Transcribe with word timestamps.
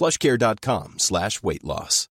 plushcare.com 0.00 0.94
slash 0.96 1.42
weight 1.42 1.62
loss. 1.62 2.08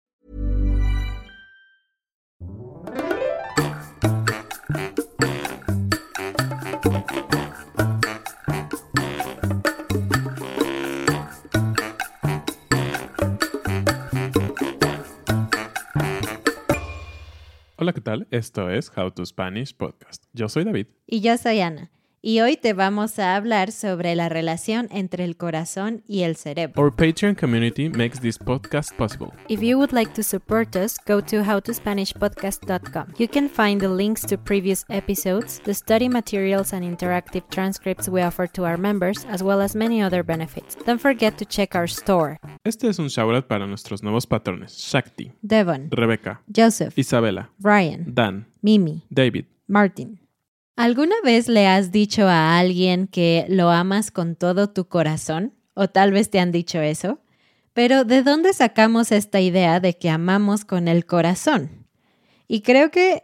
Hola, 17.81 17.93
¿qué 17.93 18.01
tal? 18.01 18.27
Esto 18.29 18.69
es 18.69 18.91
How 18.95 19.09
to 19.09 19.25
Spanish 19.25 19.73
Podcast. 19.73 20.25
Yo 20.33 20.47
soy 20.47 20.63
David. 20.63 20.87
Y 21.07 21.21
yo 21.21 21.37
soy 21.37 21.61
Ana. 21.61 21.89
Y 22.21 22.41
hoy 22.41 22.57
te 22.57 22.73
vamos 22.73 23.17
a 23.17 23.37
hablar 23.37 23.71
sobre 23.71 24.13
la 24.13 24.27
relación 24.27 24.89
entre 24.91 25.23
el 25.23 25.37
corazón 25.37 26.03
y 26.05 26.23
el 26.23 26.35
cerebro. 26.35 26.81
Our 26.81 26.93
Patreon 26.93 27.35
community 27.35 27.87
makes 27.87 28.19
this 28.19 28.37
podcast 28.37 28.93
possible. 28.97 29.31
If 29.47 29.61
you 29.61 29.77
would 29.77 29.93
like 29.93 30.11
to 30.15 30.23
support 30.23 30.75
us, 30.75 30.97
go 31.07 31.21
to 31.21 31.43
howtospanishpodcast.com. 31.43 33.13
You 33.17 33.29
can 33.29 33.47
find 33.47 33.79
the 33.79 33.87
links 33.87 34.25
to 34.25 34.37
previous 34.37 34.83
episodes, 34.89 35.61
the 35.63 35.73
study 35.73 36.09
materials 36.09 36.73
and 36.73 36.83
interactive 36.83 37.43
transcripts 37.49 38.09
we 38.09 38.21
offer 38.21 38.47
to 38.47 38.65
our 38.65 38.77
members, 38.77 39.25
as 39.29 39.41
well 39.41 39.61
as 39.61 39.73
many 39.73 40.01
other 40.01 40.21
benefits. 40.21 40.75
Don't 40.85 40.99
forget 40.99 41.37
to 41.37 41.45
check 41.45 41.73
our 41.73 41.87
store. 41.87 42.37
Este 42.65 42.89
es 42.89 42.99
un 42.99 43.07
shoutout 43.07 43.47
para 43.47 43.65
nuestros 43.65 44.03
nuevos 44.03 44.27
patrones: 44.27 44.77
Shakti, 44.77 45.31
Devon, 45.41 45.87
Rebecca, 45.89 46.41
Joseph, 46.53 46.97
Isabela, 46.97 47.49
Ryan, 47.61 48.13
Dan, 48.13 48.45
Mimi, 48.61 49.05
David. 49.09 49.45
Martin. 49.69 50.18
¿Alguna 50.79 51.15
vez 51.25 51.49
le 51.49 51.67
has 51.67 51.91
dicho 51.91 52.25
a 52.29 52.57
alguien 52.57 53.07
que 53.07 53.45
lo 53.49 53.69
amas 53.69 54.11
con 54.11 54.37
todo 54.37 54.69
tu 54.69 54.87
corazón? 54.87 55.53
O 55.73 55.89
tal 55.89 56.13
vez 56.13 56.29
te 56.29 56.39
han 56.39 56.53
dicho 56.53 56.79
eso. 56.79 57.19
Pero 57.73 58.05
¿de 58.05 58.23
dónde 58.23 58.53
sacamos 58.53 59.11
esta 59.11 59.41
idea 59.41 59.81
de 59.81 59.97
que 59.97 60.09
amamos 60.09 60.63
con 60.63 60.87
el 60.87 61.05
corazón? 61.05 61.85
Y 62.47 62.61
creo 62.61 62.91
que 62.91 63.23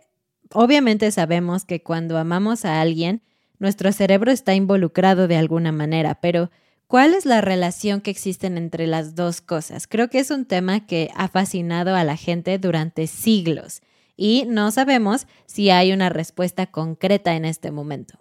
obviamente 0.51 1.09
sabemos 1.11 1.63
que 1.63 1.81
cuando 1.81 2.17
amamos 2.17 2.65
a 2.65 2.81
alguien, 2.81 3.21
nuestro 3.57 3.93
cerebro 3.93 4.33
está 4.33 4.53
involucrado 4.53 5.29
de 5.29 5.37
alguna 5.37 5.71
manera, 5.71 6.15
pero 6.15 6.51
¿cuál 6.87 7.13
es 7.13 7.25
la 7.25 7.39
relación 7.39 8.01
que 8.01 8.11
existen 8.11 8.57
entre 8.57 8.85
las 8.85 9.15
dos 9.15 9.39
cosas? 9.39 9.87
Creo 9.87 10.09
que 10.09 10.19
es 10.19 10.29
un 10.29 10.43
tema 10.43 10.85
que 10.85 11.09
ha 11.15 11.29
fascinado 11.29 11.95
a 11.95 12.03
la 12.03 12.17
gente 12.17 12.59
durante 12.59 13.07
siglos 13.07 13.81
y 14.17 14.45
no 14.47 14.71
sabemos 14.71 15.27
si 15.45 15.69
hay 15.69 15.91
una 15.91 16.09
respuesta 16.09 16.67
concreta 16.67 17.35
en 17.35 17.45
este 17.45 17.71
momento. 17.71 18.17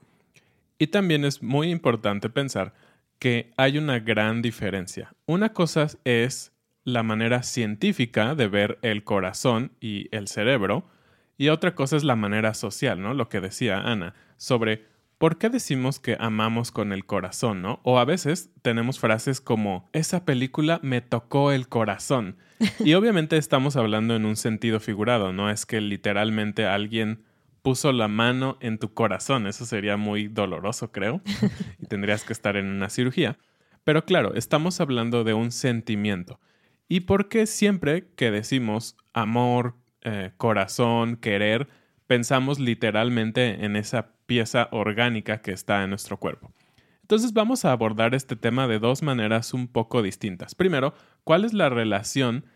Y 0.79 0.89
también 0.89 1.25
es 1.25 1.43
muy 1.43 1.71
importante 1.71 2.29
pensar 2.29 2.75
que 3.19 3.53
hay 3.57 3.79
una 3.79 4.01
gran 4.01 4.43
diferencia. 4.43 5.15
Una 5.27 5.53
cosa 5.53 5.87
es 6.05 6.53
la 6.85 7.03
manera 7.03 7.43
científica 7.43 8.35
de 8.35 8.49
ver 8.49 8.79
el 8.83 9.05
corazón 9.05 9.73
y 9.81 10.09
el 10.15 10.29
cerebro, 10.29 10.87
y 11.39 11.49
otra 11.49 11.75
cosa 11.75 11.97
es 11.97 12.05
la 12.05 12.17
manera 12.17 12.55
social, 12.55 13.01
¿no? 13.01 13.15
Lo 13.15 13.29
que 13.29 13.41
decía 13.41 13.79
Ana, 13.79 14.15
sobre 14.37 14.87
¿por 15.19 15.39
qué 15.39 15.49
decimos 15.49 16.01
que 16.01 16.17
amamos 16.19 16.71
con 16.71 16.93
el 16.93 17.05
corazón, 17.07 17.63
no? 17.63 17.81
O 17.83 17.99
a 17.99 18.05
veces 18.05 18.51
tenemos 18.63 18.99
frases 18.99 19.41
como, 19.41 19.89
esa 19.93 20.25
película 20.25 20.81
me 20.83 21.01
tocó 21.01 21.53
el 21.53 21.69
corazón. 21.69 22.37
Y 22.81 22.95
obviamente 22.95 23.37
estamos 23.37 23.77
hablando 23.77 24.17
en 24.17 24.25
un 24.25 24.37
sentido 24.37 24.81
figurado, 24.81 25.33
no 25.33 25.51
es 25.51 25.67
que 25.67 25.81
literalmente 25.81 26.67
alguien 26.67 27.25
puso 27.63 27.93
la 27.93 28.09
mano 28.09 28.59
en 28.61 28.79
tu 28.79 28.93
corazón, 28.93 29.47
eso 29.47 29.65
sería 29.65 29.97
muy 29.97 30.29
doloroso, 30.29 30.93
creo, 30.93 31.23
y 31.79 31.87
tendrías 31.87 32.25
que 32.25 32.35
estar 32.35 32.57
en 32.57 32.67
una 32.67 32.91
cirugía. 32.91 33.39
Pero 33.85 34.05
claro, 34.05 34.35
estamos 34.35 34.81
hablando 34.81 35.25
de 35.25 35.35
un 35.35 35.51
sentimiento. 35.51 36.41
¿Y 36.89 37.01
por 37.01 37.29
qué 37.29 37.47
siempre 37.47 38.09
que 38.17 38.31
decimos 38.31 38.97
amor, 39.13 39.77
eh, 40.03 40.33
corazón, 40.37 41.17
querer, 41.17 41.69
pensamos 42.07 42.59
literalmente 42.59 43.65
en 43.65 43.77
esa 43.77 44.14
pieza 44.27 44.69
orgánica 44.73 45.41
que 45.43 45.53
está 45.53 45.83
en 45.83 45.91
nuestro 45.91 46.19
cuerpo. 46.19 46.53
Entonces 47.03 47.35
vamos 47.35 47.65
a 47.65 47.73
abordar 47.73 48.15
este 48.15 48.35
tema 48.35 48.67
de 48.67 48.79
dos 48.79 49.03
maneras 49.03 49.53
un 49.53 49.69
poco 49.69 50.03
distintas. 50.03 50.55
Primero, 50.55 50.95
¿cuál 51.23 51.45
es 51.45 51.53
la 51.53 51.69
relación 51.69 52.47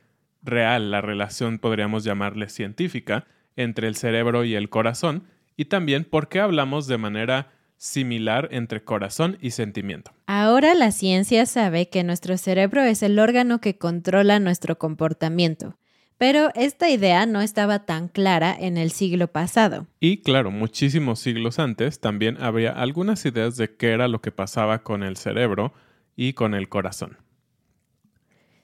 real, 0.42 0.90
la 0.90 1.00
relación 1.00 1.58
podríamos 1.58 2.04
llamarle 2.04 2.48
científica, 2.48 3.26
entre 3.56 3.88
el 3.88 3.96
cerebro 3.96 4.44
y 4.44 4.54
el 4.54 4.70
corazón? 4.70 5.24
Y 5.56 5.66
también, 5.66 6.04
¿por 6.04 6.28
qué 6.28 6.40
hablamos 6.40 6.86
de 6.86 6.96
manera 6.96 7.52
similar 7.76 8.48
entre 8.50 8.84
corazón 8.84 9.36
y 9.40 9.50
sentimiento? 9.50 10.12
Ahora 10.26 10.74
la 10.74 10.92
ciencia 10.92 11.44
sabe 11.44 11.88
que 11.88 12.02
nuestro 12.04 12.36
cerebro 12.38 12.82
es 12.82 13.02
el 13.02 13.18
órgano 13.18 13.60
que 13.60 13.76
controla 13.76 14.40
nuestro 14.40 14.78
comportamiento. 14.78 15.76
Pero 16.18 16.50
esta 16.56 16.90
idea 16.90 17.26
no 17.26 17.40
estaba 17.40 17.86
tan 17.86 18.08
clara 18.08 18.54
en 18.58 18.76
el 18.76 18.90
siglo 18.90 19.28
pasado. 19.28 19.86
Y 20.00 20.18
claro, 20.22 20.50
muchísimos 20.50 21.20
siglos 21.20 21.60
antes 21.60 22.00
también 22.00 22.36
había 22.42 22.72
algunas 22.72 23.24
ideas 23.24 23.56
de 23.56 23.76
qué 23.76 23.92
era 23.92 24.08
lo 24.08 24.20
que 24.20 24.32
pasaba 24.32 24.82
con 24.82 25.04
el 25.04 25.16
cerebro 25.16 25.72
y 26.16 26.32
con 26.32 26.54
el 26.54 26.68
corazón. 26.68 27.18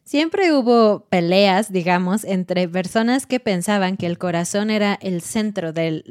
Siempre 0.03 0.53
hubo 0.53 1.06
peleas, 1.09 1.73
digamos, 1.73 2.25
entre 2.25 2.69
personas 2.69 3.27
que 3.27 3.41
pensaban 3.41 3.97
que 3.97 4.06
el 4.06 4.19
corazón 4.19 4.69
era 4.69 4.99
el 5.01 5.23
centro 5.23 5.73
del 5.73 6.05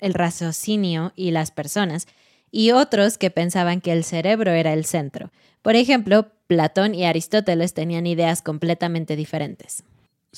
el 0.00 0.14
raciocinio 0.14 1.12
y 1.16 1.32
las 1.32 1.50
personas, 1.50 2.06
y 2.50 2.70
otros 2.70 3.18
que 3.18 3.30
pensaban 3.30 3.80
que 3.80 3.92
el 3.92 4.04
cerebro 4.04 4.52
era 4.52 4.72
el 4.72 4.84
centro. 4.84 5.30
Por 5.60 5.74
ejemplo, 5.76 6.28
Platón 6.46 6.94
y 6.94 7.04
Aristóteles 7.04 7.74
tenían 7.74 8.06
ideas 8.06 8.40
completamente 8.40 9.16
diferentes. 9.16 9.82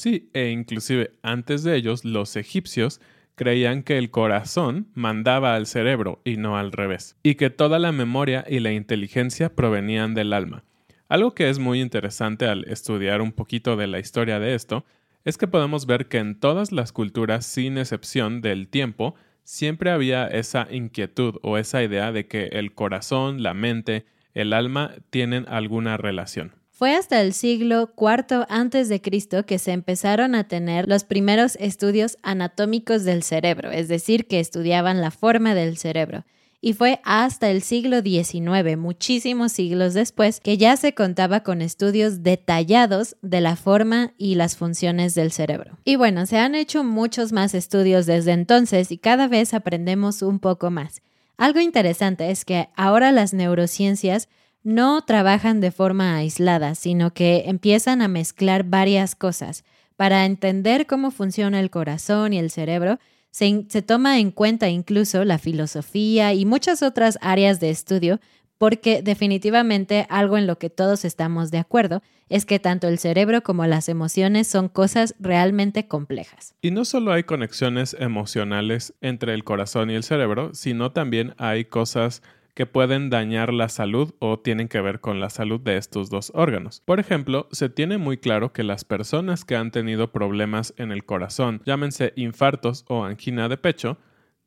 Sí, 0.00 0.30
e 0.32 0.48
inclusive 0.48 1.10
antes 1.20 1.62
de 1.62 1.76
ellos, 1.76 2.06
los 2.06 2.34
egipcios 2.36 3.02
creían 3.34 3.82
que 3.82 3.98
el 3.98 4.10
corazón 4.10 4.88
mandaba 4.94 5.54
al 5.54 5.66
cerebro 5.66 6.22
y 6.24 6.38
no 6.38 6.56
al 6.56 6.72
revés, 6.72 7.18
y 7.22 7.34
que 7.34 7.50
toda 7.50 7.78
la 7.78 7.92
memoria 7.92 8.46
y 8.48 8.60
la 8.60 8.72
inteligencia 8.72 9.54
provenían 9.54 10.14
del 10.14 10.32
alma. 10.32 10.64
Algo 11.10 11.34
que 11.34 11.50
es 11.50 11.58
muy 11.58 11.82
interesante 11.82 12.46
al 12.46 12.64
estudiar 12.64 13.20
un 13.20 13.32
poquito 13.32 13.76
de 13.76 13.88
la 13.88 13.98
historia 13.98 14.40
de 14.40 14.54
esto 14.54 14.86
es 15.26 15.36
que 15.36 15.48
podemos 15.48 15.84
ver 15.84 16.08
que 16.08 16.16
en 16.16 16.40
todas 16.40 16.72
las 16.72 16.92
culturas, 16.92 17.44
sin 17.44 17.76
excepción 17.76 18.40
del 18.40 18.68
tiempo, 18.68 19.16
siempre 19.44 19.90
había 19.90 20.26
esa 20.28 20.66
inquietud 20.70 21.34
o 21.42 21.58
esa 21.58 21.82
idea 21.82 22.10
de 22.10 22.26
que 22.26 22.44
el 22.52 22.72
corazón, 22.72 23.42
la 23.42 23.52
mente, 23.52 24.06
el 24.32 24.54
alma 24.54 24.94
tienen 25.10 25.44
alguna 25.46 25.98
relación. 25.98 26.59
Fue 26.80 26.94
hasta 26.94 27.20
el 27.20 27.34
siglo 27.34 27.92
IV 27.94 29.02
Cristo 29.02 29.44
que 29.44 29.58
se 29.58 29.72
empezaron 29.72 30.34
a 30.34 30.48
tener 30.48 30.88
los 30.88 31.04
primeros 31.04 31.56
estudios 31.56 32.16
anatómicos 32.22 33.04
del 33.04 33.22
cerebro, 33.22 33.70
es 33.70 33.88
decir, 33.88 34.26
que 34.26 34.40
estudiaban 34.40 35.02
la 35.02 35.10
forma 35.10 35.54
del 35.54 35.76
cerebro 35.76 36.24
y 36.62 36.72
fue 36.72 37.02
hasta 37.04 37.50
el 37.50 37.60
siglo 37.60 38.00
XIX, 38.00 38.78
muchísimos 38.78 39.52
siglos 39.52 39.92
después, 39.92 40.40
que 40.40 40.56
ya 40.56 40.74
se 40.78 40.94
contaba 40.94 41.40
con 41.40 41.60
estudios 41.60 42.22
detallados 42.22 43.14
de 43.20 43.42
la 43.42 43.56
forma 43.56 44.14
y 44.16 44.36
las 44.36 44.56
funciones 44.56 45.14
del 45.14 45.32
cerebro. 45.32 45.76
Y 45.84 45.96
bueno, 45.96 46.24
se 46.24 46.38
han 46.38 46.54
hecho 46.54 46.82
muchos 46.82 47.30
más 47.30 47.52
estudios 47.52 48.06
desde 48.06 48.32
entonces 48.32 48.90
y 48.90 48.96
cada 48.96 49.28
vez 49.28 49.52
aprendemos 49.52 50.22
un 50.22 50.38
poco 50.38 50.70
más. 50.70 51.02
Algo 51.36 51.60
interesante 51.60 52.30
es 52.30 52.46
que 52.46 52.70
ahora 52.74 53.12
las 53.12 53.34
neurociencias 53.34 54.30
no 54.62 55.02
trabajan 55.02 55.60
de 55.60 55.70
forma 55.70 56.16
aislada, 56.16 56.74
sino 56.74 57.12
que 57.12 57.44
empiezan 57.46 58.02
a 58.02 58.08
mezclar 58.08 58.64
varias 58.64 59.14
cosas 59.14 59.64
para 59.96 60.24
entender 60.24 60.86
cómo 60.86 61.10
funciona 61.10 61.60
el 61.60 61.70
corazón 61.70 62.32
y 62.32 62.38
el 62.38 62.50
cerebro 62.50 62.98
se, 63.30 63.82
toma 63.82 64.18
en 64.18 64.30
cuenta 64.30 64.68
incluso 64.68 65.24
la 65.24 65.38
filosofía 65.38 66.34
y 66.34 66.44
muchas 66.44 66.82
otras 66.82 67.18
áreas 67.20 67.60
de 67.60 67.70
estudio 67.70 68.20
porque 68.58 69.02
definitivamente 69.02 70.06
algo 70.10 70.36
en 70.36 70.46
lo 70.46 70.58
que 70.58 70.68
todos 70.68 71.04
estamos 71.06 71.50
de 71.50 71.58
acuerdo 71.58 72.02
es 72.28 72.44
que 72.44 72.58
tanto 72.58 72.88
el 72.88 72.98
cerebro 72.98 73.42
como 73.42 73.66
las 73.66 73.88
emociones 73.88 74.48
son 74.48 74.68
cosas 74.68 75.14
realmente 75.18 75.88
complejas. 75.88 76.54
Y 76.60 76.70
no 76.70 76.84
solo 76.84 77.12
hay 77.12 77.22
conexiones 77.22 77.96
emocionales 77.98 78.94
entre 79.00 79.32
el 79.32 79.44
corazón 79.44 79.90
y 79.90 79.94
el 79.94 80.02
cerebro, 80.02 80.52
sino 80.52 80.92
también 80.92 81.34
hay 81.38 81.64
cosas 81.64 82.22
que 82.54 82.66
pueden 82.66 83.10
dañar 83.10 83.52
la 83.52 83.68
salud 83.68 84.14
o 84.18 84.38
tienen 84.38 84.68
que 84.68 84.80
ver 84.80 85.00
con 85.00 85.20
la 85.20 85.30
salud 85.30 85.60
de 85.60 85.76
estos 85.76 86.10
dos 86.10 86.32
órganos. 86.34 86.82
Por 86.84 87.00
ejemplo, 87.00 87.48
se 87.52 87.68
tiene 87.68 87.98
muy 87.98 88.18
claro 88.18 88.52
que 88.52 88.62
las 88.62 88.84
personas 88.84 89.44
que 89.44 89.56
han 89.56 89.70
tenido 89.70 90.12
problemas 90.12 90.74
en 90.76 90.92
el 90.92 91.04
corazón, 91.04 91.62
llámense 91.64 92.12
infartos 92.16 92.84
o 92.88 93.04
angina 93.04 93.48
de 93.48 93.56
pecho, 93.56 93.98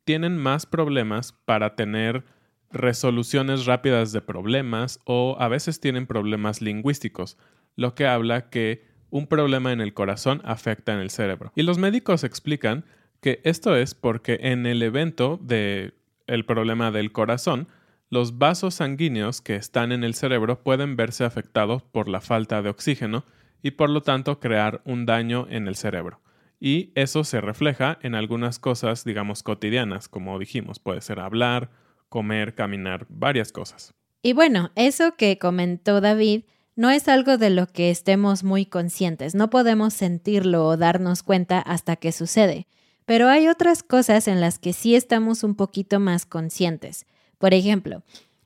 tienen 0.03 0.37
más 0.37 0.65
problemas 0.65 1.33
para 1.45 1.75
tener 1.75 2.23
resoluciones 2.71 3.65
rápidas 3.65 4.11
de 4.11 4.21
problemas 4.21 4.99
o 5.05 5.37
a 5.39 5.47
veces 5.47 5.79
tienen 5.79 6.07
problemas 6.07 6.61
lingüísticos, 6.61 7.37
lo 7.75 7.95
que 7.95 8.07
habla 8.07 8.49
que 8.49 8.85
un 9.09 9.27
problema 9.27 9.71
en 9.71 9.79
el 9.79 9.93
corazón 9.93 10.41
afecta 10.43 10.93
en 10.93 10.99
el 10.99 11.11
cerebro. 11.11 11.51
Y 11.55 11.61
los 11.61 11.77
médicos 11.77 12.23
explican 12.23 12.83
que 13.21 13.39
esto 13.43 13.75
es 13.75 13.93
porque 13.93 14.39
en 14.41 14.65
el 14.65 14.81
evento 14.81 15.39
de 15.41 15.93
el 16.27 16.45
problema 16.45 16.91
del 16.91 17.11
corazón, 17.11 17.67
los 18.13 18.37
vasos 18.37 18.75
sanguíneos 18.75 19.41
que 19.41 19.55
están 19.55 19.91
en 19.91 20.03
el 20.03 20.13
cerebro 20.13 20.61
pueden 20.61 20.95
verse 20.95 21.23
afectados 21.23 21.81
por 21.81 22.07
la 22.07 22.21
falta 22.21 22.61
de 22.61 22.69
oxígeno 22.69 23.25
y 23.63 23.71
por 23.71 23.89
lo 23.89 24.03
tanto 24.03 24.39
crear 24.39 24.83
un 24.85 25.07
daño 25.07 25.47
en 25.49 25.67
el 25.67 25.75
cerebro. 25.75 26.21
Y 26.59 26.91
eso 26.93 27.23
se 27.23 27.41
refleja 27.41 27.97
en 28.03 28.13
algunas 28.13 28.59
cosas, 28.59 29.03
digamos, 29.03 29.41
cotidianas, 29.41 30.09
como 30.09 30.37
dijimos, 30.37 30.77
puede 30.77 31.01
ser 31.01 31.19
hablar, 31.19 31.71
comer, 32.07 32.53
caminar, 32.53 33.07
varias 33.09 33.51
cosas. 33.51 33.95
Y 34.21 34.33
bueno, 34.33 34.69
eso 34.75 35.15
que 35.15 35.39
comentó 35.39 35.99
David 35.99 36.43
no 36.75 36.91
es 36.91 37.07
algo 37.07 37.39
de 37.39 37.49
lo 37.49 37.65
que 37.65 37.89
estemos 37.89 38.43
muy 38.43 38.67
conscientes, 38.67 39.33
no 39.33 39.49
podemos 39.49 39.91
sentirlo 39.91 40.67
o 40.67 40.77
darnos 40.77 41.23
cuenta 41.23 41.57
hasta 41.57 41.95
que 41.95 42.11
sucede, 42.11 42.67
pero 43.07 43.27
hay 43.29 43.47
otras 43.47 43.81
cosas 43.81 44.27
en 44.27 44.39
las 44.39 44.59
que 44.59 44.71
sí 44.71 44.93
estamos 44.93 45.43
un 45.43 45.55
poquito 45.55 45.99
más 45.99 46.27
conscientes. 46.27 47.07
Por 47.43 47.53
ejemplo, 47.53 48.03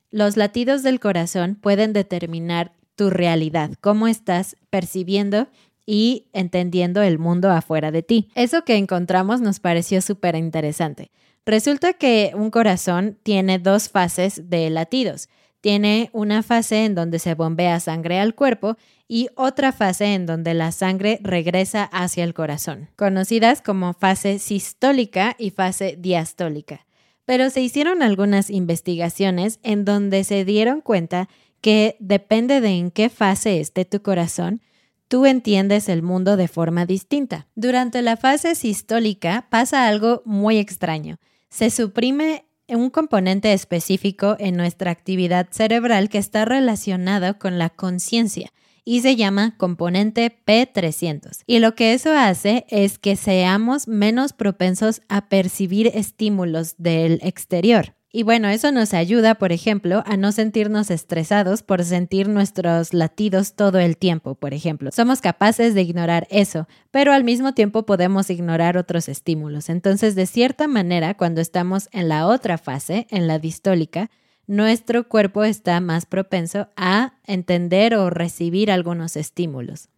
los 0.09 0.38
latidos 0.38 0.81
del 0.81 0.99
corazón 0.99 1.53
pueden 1.53 1.94
determinar 1.94 2.71
tu 2.95 3.11
realidad, 3.11 3.73
cómo 3.79 4.07
estás 4.07 4.57
percibiendo 4.71 5.49
y 5.85 6.25
entendiendo 6.33 7.03
el 7.03 7.19
mundo 7.19 7.51
afuera 7.51 7.91
de 7.91 8.01
ti. 8.01 8.29
Eso 8.33 8.63
que 8.65 8.75
encontramos 8.75 9.39
nos 9.39 9.59
pareció 9.59 10.01
súper 10.01 10.35
interesante. 10.35 11.11
Resulta 11.45 11.94
que 11.94 12.31
un 12.33 12.49
corazón 12.49 13.19
tiene 13.21 13.59
dos 13.59 13.88
fases 13.88 14.49
de 14.49 14.67
latidos. 14.71 15.29
Tiene 15.61 16.09
una 16.11 16.41
fase 16.41 16.83
en 16.85 16.95
donde 16.95 17.19
se 17.19 17.35
bombea 17.35 17.79
sangre 17.79 18.19
al 18.19 18.33
cuerpo 18.33 18.77
y 19.07 19.29
otra 19.35 19.73
fase 19.73 20.15
en 20.15 20.25
donde 20.25 20.55
la 20.55 20.71
sangre 20.71 21.19
regresa 21.21 21.83
hacia 21.83 22.23
el 22.23 22.33
corazón, 22.33 22.89
conocidas 22.95 23.61
como 23.61 23.94
fase 23.94 24.39
sistólica 24.39 25.35
y 25.38 25.51
fase 25.51 25.97
diastólica 25.99 26.86
pero 27.27 27.50
se 27.50 27.59
hicieron 27.59 28.01
algunas 28.01 28.50
investigaciones 28.50 29.59
en 29.62 29.83
donde 29.83 30.24
se 30.24 30.45
dieron 30.45 30.79
cuenta 30.79 31.27
que 31.59 31.97
depende 32.00 32.62
de 32.62 32.69
en 32.69 32.89
qué 32.89 33.09
fase 33.09 33.59
esté 33.59 33.83
tu 33.83 34.01
corazón, 34.01 34.62
tú 35.09 35.25
entiendes 35.25 35.89
el 35.89 36.03
mundo 36.03 36.38
de 36.38 36.47
forma 36.47 36.85
distinta. 36.85 37.47
Durante 37.53 38.01
la 38.01 38.15
fase 38.15 38.56
sistólica 38.56 39.45
pasa 39.50 39.89
algo 39.89 40.21
muy 40.24 40.57
extraño. 40.57 41.18
Se 41.50 41.69
suprime 41.69 42.45
un 42.69 42.89
componente 42.89 43.51
específico 43.51 44.38
en 44.39 44.56
nuestra 44.56 44.91
actividad 44.91 45.50
cerebral 45.51 46.07
que 46.07 46.19
está 46.19 46.45
relacionado 46.45 47.38
con 47.38 47.59
la 47.59 47.69
conciencia 47.69 48.53
y 48.87 49.01
se 49.01 49.17
llama 49.17 49.53
componente 49.57 50.33
P300. 50.45 51.43
Y 51.45 51.59
lo 51.59 51.75
que 51.75 51.91
eso 51.91 52.13
hace 52.13 52.65
es 52.69 52.97
que 52.97 53.17
seamos 53.17 53.89
menos 53.89 54.31
propensos 54.31 55.01
a 55.09 55.27
percibir 55.27 55.91
estímulos 55.93 56.75
del 56.77 57.19
exterior. 57.21 57.95
Y 58.13 58.23
bueno, 58.23 58.47
eso 58.47 58.71
nos 58.71 58.93
ayuda, 58.93 59.35
por 59.35 59.51
ejemplo, 59.51 60.03
a 60.05 60.15
no 60.15 60.31
sentirnos 60.31 60.89
estresados 60.89 61.63
por 61.63 61.83
sentir 61.83 62.29
nuestros 62.29 62.93
latidos 62.93 63.55
todo 63.55 63.77
el 63.79 63.97
tiempo, 63.97 64.35
por 64.35 64.53
ejemplo. 64.53 64.89
Somos 64.93 65.19
capaces 65.19 65.75
de 65.75 65.81
ignorar 65.81 66.25
eso, 66.31 66.65
pero 66.89 67.11
al 67.11 67.25
mismo 67.25 67.53
tiempo 67.53 67.85
podemos 67.85 68.29
ignorar 68.29 68.77
otros 68.77 69.09
estímulos. 69.09 69.67
Entonces, 69.67 70.15
de 70.15 70.27
cierta 70.27 70.69
manera, 70.69 71.15
cuando 71.15 71.41
estamos 71.41 71.89
en 71.91 72.07
la 72.07 72.25
otra 72.25 72.57
fase, 72.57 73.05
en 73.09 73.27
la 73.27 73.37
distólica, 73.37 74.09
nuestro 74.47 75.07
cuerpo 75.07 75.44
está 75.44 75.79
más 75.81 76.05
propenso 76.05 76.69
a 76.75 77.13
entender 77.25 77.94
o 77.95 78.09
recibir 78.09 78.71
algunos 78.71 79.15
estímulos. 79.17 79.89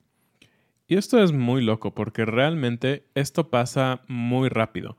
Y 0.87 0.97
esto 0.97 1.23
es 1.23 1.31
muy 1.31 1.63
loco 1.63 1.93
porque 1.93 2.25
realmente 2.25 3.05
esto 3.13 3.51
pasa 3.51 4.01
muy 4.07 4.49
rápido. 4.49 4.97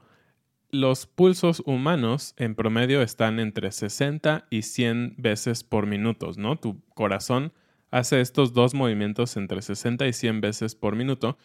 Los 0.70 1.06
pulsos 1.06 1.64
humanos 1.66 2.32
en 2.36 2.54
promedio 2.54 3.02
están 3.02 3.40
entre 3.40 3.72
60 3.72 4.46
y 4.50 4.62
100 4.62 5.16
veces 5.18 5.64
por 5.64 5.86
minuto, 5.86 6.30
¿no? 6.36 6.56
Tu 6.56 6.80
corazón 6.94 7.52
hace 7.90 8.20
estos 8.20 8.52
dos 8.52 8.72
movimientos 8.72 9.36
entre 9.36 9.62
60 9.62 10.06
y 10.06 10.12
100 10.12 10.40
veces 10.40 10.76
por 10.76 10.94
minuto, 10.94 11.36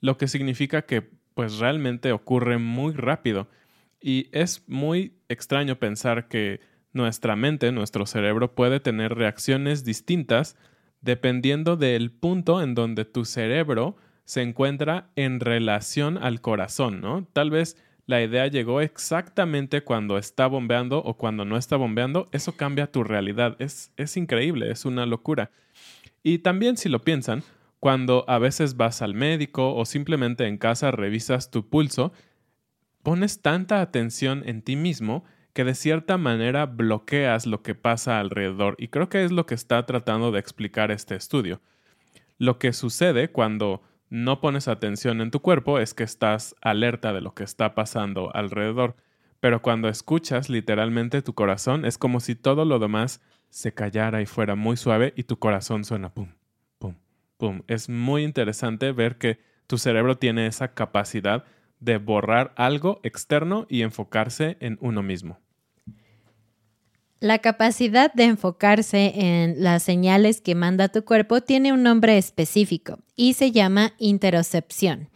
lo 0.00 0.16
que 0.16 0.28
significa 0.28 0.86
que 0.86 1.02
pues 1.34 1.58
realmente 1.58 2.12
ocurre 2.12 2.56
muy 2.56 2.94
rápido. 2.94 3.48
Y 4.00 4.28
es 4.32 4.66
muy 4.66 5.18
extraño 5.28 5.78
pensar 5.78 6.28
que 6.28 6.60
nuestra 6.92 7.36
mente, 7.36 7.72
nuestro 7.72 8.06
cerebro 8.06 8.54
puede 8.54 8.80
tener 8.80 9.14
reacciones 9.14 9.84
distintas 9.84 10.56
dependiendo 11.00 11.76
del 11.76 12.10
punto 12.10 12.62
en 12.62 12.74
donde 12.74 13.04
tu 13.04 13.24
cerebro 13.24 13.96
se 14.24 14.42
encuentra 14.42 15.10
en 15.16 15.40
relación 15.40 16.18
al 16.18 16.40
corazón, 16.40 17.00
¿no? 17.00 17.26
Tal 17.32 17.50
vez 17.50 17.76
la 18.06 18.22
idea 18.22 18.46
llegó 18.48 18.80
exactamente 18.80 19.82
cuando 19.82 20.18
está 20.18 20.46
bombeando 20.46 20.98
o 20.98 21.16
cuando 21.16 21.44
no 21.44 21.56
está 21.56 21.76
bombeando, 21.76 22.28
eso 22.32 22.56
cambia 22.56 22.90
tu 22.90 23.04
realidad. 23.04 23.56
Es, 23.60 23.92
es 23.96 24.16
increíble, 24.16 24.70
es 24.70 24.84
una 24.84 25.06
locura. 25.06 25.50
Y 26.22 26.38
también 26.38 26.76
si 26.76 26.88
lo 26.88 27.02
piensan, 27.02 27.42
cuando 27.78 28.24
a 28.28 28.38
veces 28.38 28.76
vas 28.76 29.00
al 29.00 29.14
médico 29.14 29.74
o 29.74 29.84
simplemente 29.84 30.46
en 30.46 30.58
casa 30.58 30.90
revisas 30.90 31.50
tu 31.50 31.68
pulso, 31.68 32.12
pones 33.02 33.42
tanta 33.42 33.80
atención 33.80 34.42
en 34.44 34.62
ti 34.62 34.76
mismo 34.76 35.24
que 35.52 35.64
de 35.64 35.74
cierta 35.74 36.16
manera 36.16 36.66
bloqueas 36.66 37.46
lo 37.46 37.62
que 37.62 37.74
pasa 37.74 38.20
alrededor 38.20 38.76
y 38.78 38.88
creo 38.88 39.08
que 39.08 39.24
es 39.24 39.32
lo 39.32 39.46
que 39.46 39.54
está 39.54 39.84
tratando 39.86 40.30
de 40.32 40.40
explicar 40.40 40.90
este 40.90 41.16
estudio. 41.16 41.60
Lo 42.38 42.58
que 42.58 42.72
sucede 42.72 43.30
cuando 43.30 43.82
no 44.08 44.40
pones 44.40 44.68
atención 44.68 45.20
en 45.20 45.30
tu 45.30 45.40
cuerpo 45.40 45.78
es 45.78 45.94
que 45.94 46.04
estás 46.04 46.56
alerta 46.62 47.12
de 47.12 47.20
lo 47.20 47.34
que 47.34 47.44
está 47.44 47.74
pasando 47.74 48.34
alrededor, 48.34 48.96
pero 49.40 49.62
cuando 49.62 49.88
escuchas 49.88 50.48
literalmente 50.50 51.22
tu 51.22 51.34
corazón 51.34 51.84
es 51.84 51.98
como 51.98 52.20
si 52.20 52.34
todo 52.34 52.64
lo 52.64 52.78
demás 52.78 53.20
se 53.50 53.74
callara 53.74 54.22
y 54.22 54.26
fuera 54.26 54.54
muy 54.54 54.76
suave 54.76 55.12
y 55.16 55.24
tu 55.24 55.38
corazón 55.38 55.84
suena 55.84 56.12
pum, 56.14 56.28
pum, 56.78 56.94
pum. 57.36 57.62
Es 57.66 57.88
muy 57.88 58.22
interesante 58.22 58.92
ver 58.92 59.18
que 59.18 59.40
tu 59.66 59.78
cerebro 59.78 60.18
tiene 60.18 60.46
esa 60.46 60.74
capacidad 60.74 61.44
de 61.80 61.98
borrar 61.98 62.52
algo 62.56 63.00
externo 63.02 63.66
y 63.68 63.82
enfocarse 63.82 64.56
en 64.60 64.78
uno 64.80 65.02
mismo. 65.02 65.38
La 67.20 67.38
capacidad 67.38 68.12
de 68.14 68.24
enfocarse 68.24 69.12
en 69.14 69.62
las 69.62 69.82
señales 69.82 70.40
que 70.40 70.54
manda 70.54 70.88
tu 70.88 71.04
cuerpo 71.04 71.42
tiene 71.42 71.72
un 71.72 71.82
nombre 71.82 72.16
específico 72.16 72.98
y 73.14 73.34
se 73.34 73.50
llama 73.50 73.92
interocepción. 73.98 75.10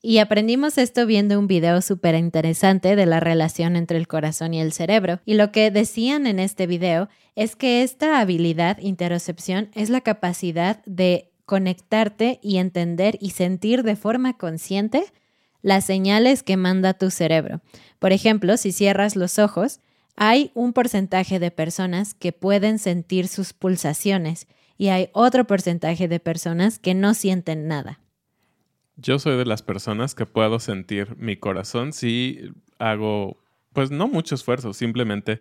Y 0.00 0.18
aprendimos 0.18 0.78
esto 0.78 1.06
viendo 1.06 1.38
un 1.38 1.46
video 1.46 1.80
súper 1.80 2.14
interesante 2.14 2.96
de 2.96 3.06
la 3.06 3.20
relación 3.20 3.76
entre 3.76 3.98
el 3.98 4.08
corazón 4.08 4.54
y 4.54 4.60
el 4.60 4.72
cerebro. 4.72 5.20
Y 5.24 5.34
lo 5.34 5.52
que 5.52 5.70
decían 5.70 6.26
en 6.26 6.40
este 6.40 6.66
video 6.66 7.08
es 7.36 7.54
que 7.54 7.82
esta 7.82 8.20
habilidad, 8.20 8.78
interocepción, 8.78 9.70
es 9.74 9.90
la 9.90 10.00
capacidad 10.00 10.82
de 10.86 11.30
conectarte 11.44 12.40
y 12.42 12.56
entender 12.56 13.16
y 13.20 13.30
sentir 13.30 13.82
de 13.82 13.94
forma 13.94 14.38
consciente 14.38 15.04
las 15.62 15.84
señales 15.84 16.42
que 16.42 16.56
manda 16.56 16.94
tu 16.94 17.10
cerebro. 17.10 17.60
Por 17.98 18.12
ejemplo, 18.12 18.56
si 18.56 18.72
cierras 18.72 19.16
los 19.16 19.38
ojos, 19.38 19.80
hay 20.16 20.50
un 20.54 20.72
porcentaje 20.72 21.38
de 21.38 21.50
personas 21.50 22.14
que 22.14 22.32
pueden 22.32 22.78
sentir 22.78 23.28
sus 23.28 23.52
pulsaciones 23.52 24.46
y 24.76 24.88
hay 24.88 25.08
otro 25.12 25.46
porcentaje 25.46 26.08
de 26.08 26.20
personas 26.20 26.78
que 26.78 26.94
no 26.94 27.14
sienten 27.14 27.68
nada. 27.68 28.00
Yo 28.96 29.18
soy 29.18 29.36
de 29.38 29.46
las 29.46 29.62
personas 29.62 30.14
que 30.14 30.26
puedo 30.26 30.60
sentir 30.60 31.16
mi 31.16 31.36
corazón 31.36 31.92
si 31.92 32.50
hago, 32.78 33.38
pues 33.72 33.90
no 33.90 34.06
mucho 34.08 34.34
esfuerzo, 34.34 34.72
simplemente 34.74 35.40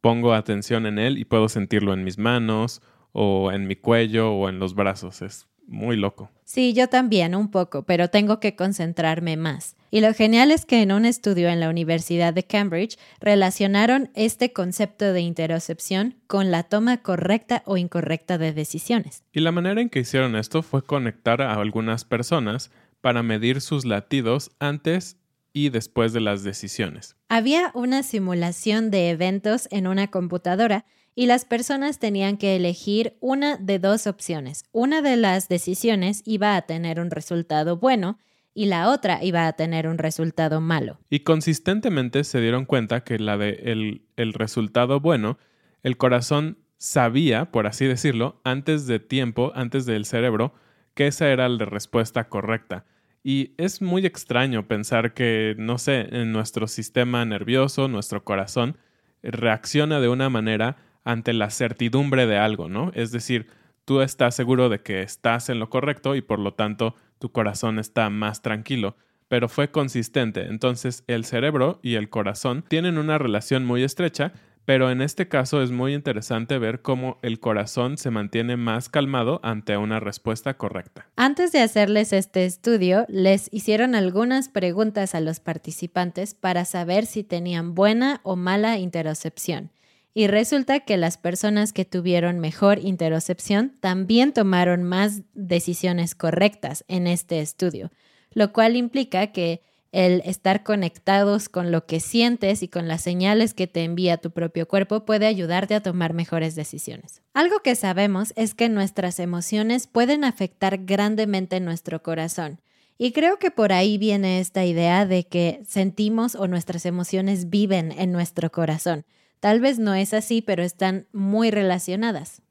pongo 0.00 0.32
atención 0.32 0.86
en 0.86 0.98
él 0.98 1.18
y 1.18 1.24
puedo 1.24 1.48
sentirlo 1.48 1.92
en 1.92 2.04
mis 2.04 2.18
manos 2.18 2.80
o 3.12 3.52
en 3.52 3.66
mi 3.66 3.76
cuello 3.76 4.32
o 4.32 4.48
en 4.48 4.58
los 4.58 4.74
brazos. 4.74 5.22
Es 5.22 5.48
muy 5.68 5.96
loco. 5.96 6.30
Sí, 6.44 6.72
yo 6.72 6.88
también 6.88 7.34
un 7.34 7.50
poco, 7.50 7.82
pero 7.82 8.08
tengo 8.08 8.40
que 8.40 8.56
concentrarme 8.56 9.36
más. 9.36 9.76
Y 9.90 10.00
lo 10.00 10.12
genial 10.12 10.50
es 10.50 10.66
que 10.66 10.82
en 10.82 10.92
un 10.92 11.04
estudio 11.04 11.48
en 11.48 11.60
la 11.60 11.70
Universidad 11.70 12.34
de 12.34 12.42
Cambridge 12.42 12.98
relacionaron 13.20 14.10
este 14.14 14.52
concepto 14.52 15.12
de 15.12 15.20
interocepción 15.20 16.16
con 16.26 16.50
la 16.50 16.62
toma 16.62 16.98
correcta 16.98 17.62
o 17.64 17.76
incorrecta 17.76 18.38
de 18.38 18.52
decisiones. 18.52 19.24
Y 19.32 19.40
la 19.40 19.52
manera 19.52 19.80
en 19.80 19.88
que 19.88 20.00
hicieron 20.00 20.36
esto 20.36 20.62
fue 20.62 20.82
conectar 20.82 21.40
a 21.40 21.54
algunas 21.54 22.04
personas 22.04 22.70
para 23.00 23.22
medir 23.22 23.60
sus 23.60 23.84
latidos 23.84 24.50
antes 24.58 25.16
y 25.52 25.70
después 25.70 26.12
de 26.12 26.20
las 26.20 26.42
decisiones. 26.42 27.16
Había 27.28 27.70
una 27.74 28.02
simulación 28.02 28.90
de 28.90 29.10
eventos 29.10 29.68
en 29.70 29.86
una 29.86 30.08
computadora 30.08 30.84
y 31.14 31.26
las 31.26 31.44
personas 31.44 31.98
tenían 31.98 32.36
que 32.36 32.54
elegir 32.54 33.16
una 33.20 33.56
de 33.56 33.78
dos 33.78 34.06
opciones. 34.06 34.64
Una 34.70 35.02
de 35.02 35.16
las 35.16 35.48
decisiones 35.48 36.22
iba 36.24 36.54
a 36.54 36.62
tener 36.62 37.00
un 37.00 37.10
resultado 37.10 37.76
bueno 37.76 38.18
y 38.54 38.66
la 38.66 38.88
otra 38.88 39.24
iba 39.24 39.46
a 39.46 39.52
tener 39.54 39.88
un 39.88 39.98
resultado 39.98 40.60
malo. 40.60 40.98
Y 41.10 41.20
consistentemente 41.20 42.24
se 42.24 42.40
dieron 42.40 42.64
cuenta 42.66 43.02
que 43.04 43.18
la 43.18 43.36
de 43.36 43.50
el, 43.64 44.02
el 44.16 44.32
resultado 44.32 45.00
bueno, 45.00 45.38
el 45.82 45.96
corazón 45.96 46.58
sabía, 46.76 47.50
por 47.50 47.66
así 47.66 47.86
decirlo, 47.86 48.40
antes 48.44 48.86
de 48.86 49.00
tiempo, 49.00 49.52
antes 49.54 49.86
del 49.86 50.04
cerebro, 50.04 50.54
que 50.94 51.08
esa 51.08 51.28
era 51.28 51.48
la 51.48 51.64
respuesta 51.64 52.28
correcta. 52.28 52.84
Y 53.30 53.52
es 53.58 53.82
muy 53.82 54.06
extraño 54.06 54.66
pensar 54.66 55.12
que, 55.12 55.54
no 55.58 55.76
sé, 55.76 56.08
en 56.16 56.32
nuestro 56.32 56.66
sistema 56.66 57.26
nervioso, 57.26 57.86
nuestro 57.86 58.24
corazón, 58.24 58.78
reacciona 59.22 60.00
de 60.00 60.08
una 60.08 60.30
manera 60.30 60.78
ante 61.04 61.34
la 61.34 61.50
certidumbre 61.50 62.26
de 62.26 62.38
algo, 62.38 62.70
¿no? 62.70 62.90
Es 62.94 63.12
decir, 63.12 63.48
tú 63.84 64.00
estás 64.00 64.34
seguro 64.34 64.70
de 64.70 64.80
que 64.80 65.02
estás 65.02 65.50
en 65.50 65.58
lo 65.58 65.68
correcto 65.68 66.16
y 66.16 66.22
por 66.22 66.38
lo 66.38 66.54
tanto 66.54 66.94
tu 67.18 67.30
corazón 67.30 67.78
está 67.78 68.08
más 68.08 68.40
tranquilo, 68.40 68.96
pero 69.28 69.50
fue 69.50 69.70
consistente. 69.70 70.46
Entonces 70.46 71.04
el 71.06 71.26
cerebro 71.26 71.80
y 71.82 71.96
el 71.96 72.08
corazón 72.08 72.64
tienen 72.66 72.96
una 72.96 73.18
relación 73.18 73.66
muy 73.66 73.82
estrecha, 73.82 74.32
pero 74.68 74.90
en 74.90 75.00
este 75.00 75.28
caso 75.28 75.62
es 75.62 75.70
muy 75.70 75.94
interesante 75.94 76.58
ver 76.58 76.82
cómo 76.82 77.18
el 77.22 77.40
corazón 77.40 77.96
se 77.96 78.10
mantiene 78.10 78.58
más 78.58 78.90
calmado 78.90 79.40
ante 79.42 79.78
una 79.78 79.98
respuesta 79.98 80.58
correcta. 80.58 81.08
Antes 81.16 81.52
de 81.52 81.62
hacerles 81.62 82.12
este 82.12 82.44
estudio, 82.44 83.06
les 83.08 83.48
hicieron 83.50 83.94
algunas 83.94 84.50
preguntas 84.50 85.14
a 85.14 85.20
los 85.20 85.40
participantes 85.40 86.34
para 86.34 86.66
saber 86.66 87.06
si 87.06 87.24
tenían 87.24 87.74
buena 87.74 88.20
o 88.24 88.36
mala 88.36 88.76
interocepción. 88.76 89.70
Y 90.12 90.26
resulta 90.26 90.80
que 90.80 90.98
las 90.98 91.16
personas 91.16 91.72
que 91.72 91.86
tuvieron 91.86 92.38
mejor 92.38 92.78
interocepción 92.78 93.72
también 93.80 94.34
tomaron 94.34 94.82
más 94.82 95.22
decisiones 95.32 96.14
correctas 96.14 96.84
en 96.88 97.06
este 97.06 97.40
estudio, 97.40 97.90
lo 98.34 98.52
cual 98.52 98.76
implica 98.76 99.28
que 99.28 99.62
el 99.92 100.22
estar 100.24 100.64
conectados 100.64 101.48
con 101.48 101.72
lo 101.72 101.86
que 101.86 102.00
sientes 102.00 102.62
y 102.62 102.68
con 102.68 102.88
las 102.88 103.02
señales 103.02 103.54
que 103.54 103.66
te 103.66 103.84
envía 103.84 104.18
tu 104.18 104.30
propio 104.30 104.68
cuerpo 104.68 105.04
puede 105.06 105.26
ayudarte 105.26 105.74
a 105.74 105.82
tomar 105.82 106.12
mejores 106.12 106.54
decisiones. 106.54 107.22
Algo 107.32 107.60
que 107.60 107.74
sabemos 107.74 108.32
es 108.36 108.54
que 108.54 108.68
nuestras 108.68 109.18
emociones 109.18 109.86
pueden 109.86 110.24
afectar 110.24 110.78
grandemente 110.84 111.60
nuestro 111.60 112.02
corazón. 112.02 112.60
Y 112.98 113.12
creo 113.12 113.38
que 113.38 113.50
por 113.50 113.72
ahí 113.72 113.96
viene 113.96 114.40
esta 114.40 114.64
idea 114.64 115.06
de 115.06 115.24
que 115.24 115.62
sentimos 115.66 116.34
o 116.34 116.48
nuestras 116.48 116.84
emociones 116.84 117.48
viven 117.48 117.92
en 117.92 118.10
nuestro 118.10 118.50
corazón. 118.50 119.04
Tal 119.40 119.60
vez 119.60 119.78
no 119.78 119.94
es 119.94 120.12
así, 120.12 120.42
pero 120.42 120.64
están 120.64 121.06
muy 121.12 121.50
relacionadas. 121.50 122.42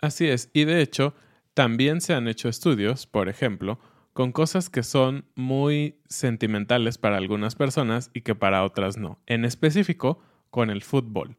Así 0.00 0.26
es, 0.26 0.50
y 0.52 0.64
de 0.64 0.82
hecho, 0.82 1.14
también 1.54 2.00
se 2.00 2.12
han 2.12 2.28
hecho 2.28 2.48
estudios, 2.48 3.06
por 3.06 3.28
ejemplo, 3.28 3.78
con 4.18 4.32
cosas 4.32 4.68
que 4.68 4.82
son 4.82 5.26
muy 5.36 5.94
sentimentales 6.08 6.98
para 6.98 7.18
algunas 7.18 7.54
personas 7.54 8.10
y 8.12 8.22
que 8.22 8.34
para 8.34 8.64
otras 8.64 8.96
no. 8.96 9.20
En 9.26 9.44
específico, 9.44 10.18
con 10.50 10.70
el 10.70 10.82
fútbol. 10.82 11.36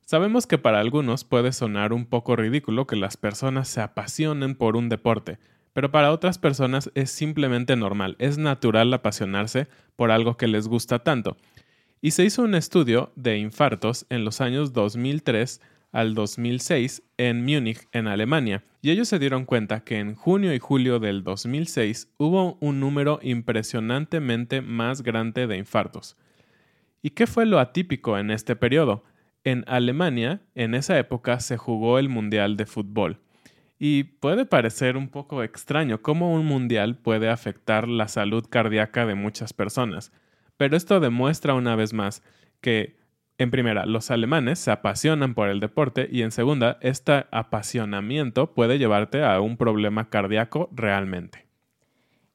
Sabemos 0.00 0.46
que 0.46 0.56
para 0.56 0.80
algunos 0.80 1.24
puede 1.24 1.52
sonar 1.52 1.92
un 1.92 2.06
poco 2.06 2.34
ridículo 2.34 2.86
que 2.86 2.96
las 2.96 3.18
personas 3.18 3.68
se 3.68 3.82
apasionen 3.82 4.54
por 4.54 4.74
un 4.74 4.88
deporte, 4.88 5.38
pero 5.74 5.90
para 5.90 6.12
otras 6.12 6.38
personas 6.38 6.90
es 6.94 7.10
simplemente 7.10 7.76
normal, 7.76 8.16
es 8.18 8.38
natural 8.38 8.94
apasionarse 8.94 9.68
por 9.94 10.10
algo 10.10 10.38
que 10.38 10.48
les 10.48 10.66
gusta 10.66 11.00
tanto. 11.00 11.36
Y 12.00 12.12
se 12.12 12.24
hizo 12.24 12.40
un 12.40 12.54
estudio 12.54 13.12
de 13.16 13.36
infartos 13.36 14.06
en 14.08 14.24
los 14.24 14.40
años 14.40 14.72
2003 14.72 15.60
al 15.94 16.14
2006 16.14 17.04
en 17.18 17.44
Múnich, 17.44 17.86
en 17.92 18.08
Alemania, 18.08 18.64
y 18.82 18.90
ellos 18.90 19.06
se 19.06 19.20
dieron 19.20 19.44
cuenta 19.44 19.84
que 19.84 20.00
en 20.00 20.16
junio 20.16 20.52
y 20.52 20.58
julio 20.58 20.98
del 20.98 21.22
2006 21.22 22.12
hubo 22.18 22.58
un 22.60 22.80
número 22.80 23.20
impresionantemente 23.22 24.60
más 24.60 25.04
grande 25.04 25.46
de 25.46 25.56
infartos. 25.56 26.16
¿Y 27.00 27.10
qué 27.10 27.28
fue 27.28 27.46
lo 27.46 27.60
atípico 27.60 28.18
en 28.18 28.32
este 28.32 28.56
periodo? 28.56 29.04
En 29.44 29.62
Alemania, 29.68 30.40
en 30.56 30.74
esa 30.74 30.98
época, 30.98 31.38
se 31.38 31.56
jugó 31.56 32.00
el 32.00 32.08
Mundial 32.08 32.56
de 32.56 32.66
Fútbol. 32.66 33.20
Y 33.78 34.02
puede 34.02 34.46
parecer 34.46 34.96
un 34.96 35.08
poco 35.08 35.44
extraño 35.44 36.02
cómo 36.02 36.34
un 36.34 36.44
mundial 36.44 36.96
puede 36.96 37.28
afectar 37.28 37.86
la 37.86 38.08
salud 38.08 38.44
cardíaca 38.50 39.06
de 39.06 39.14
muchas 39.14 39.52
personas. 39.52 40.10
Pero 40.56 40.76
esto 40.76 40.98
demuestra 40.98 41.54
una 41.54 41.76
vez 41.76 41.92
más 41.92 42.22
que, 42.60 42.96
en 43.36 43.50
primera, 43.50 43.84
los 43.86 44.10
alemanes 44.10 44.58
se 44.58 44.70
apasionan 44.70 45.34
por 45.34 45.48
el 45.48 45.60
deporte 45.60 46.08
y 46.10 46.22
en 46.22 46.30
segunda, 46.30 46.78
este 46.80 47.24
apasionamiento 47.32 48.54
puede 48.54 48.78
llevarte 48.78 49.24
a 49.24 49.40
un 49.40 49.56
problema 49.56 50.08
cardíaco 50.08 50.70
realmente. 50.72 51.46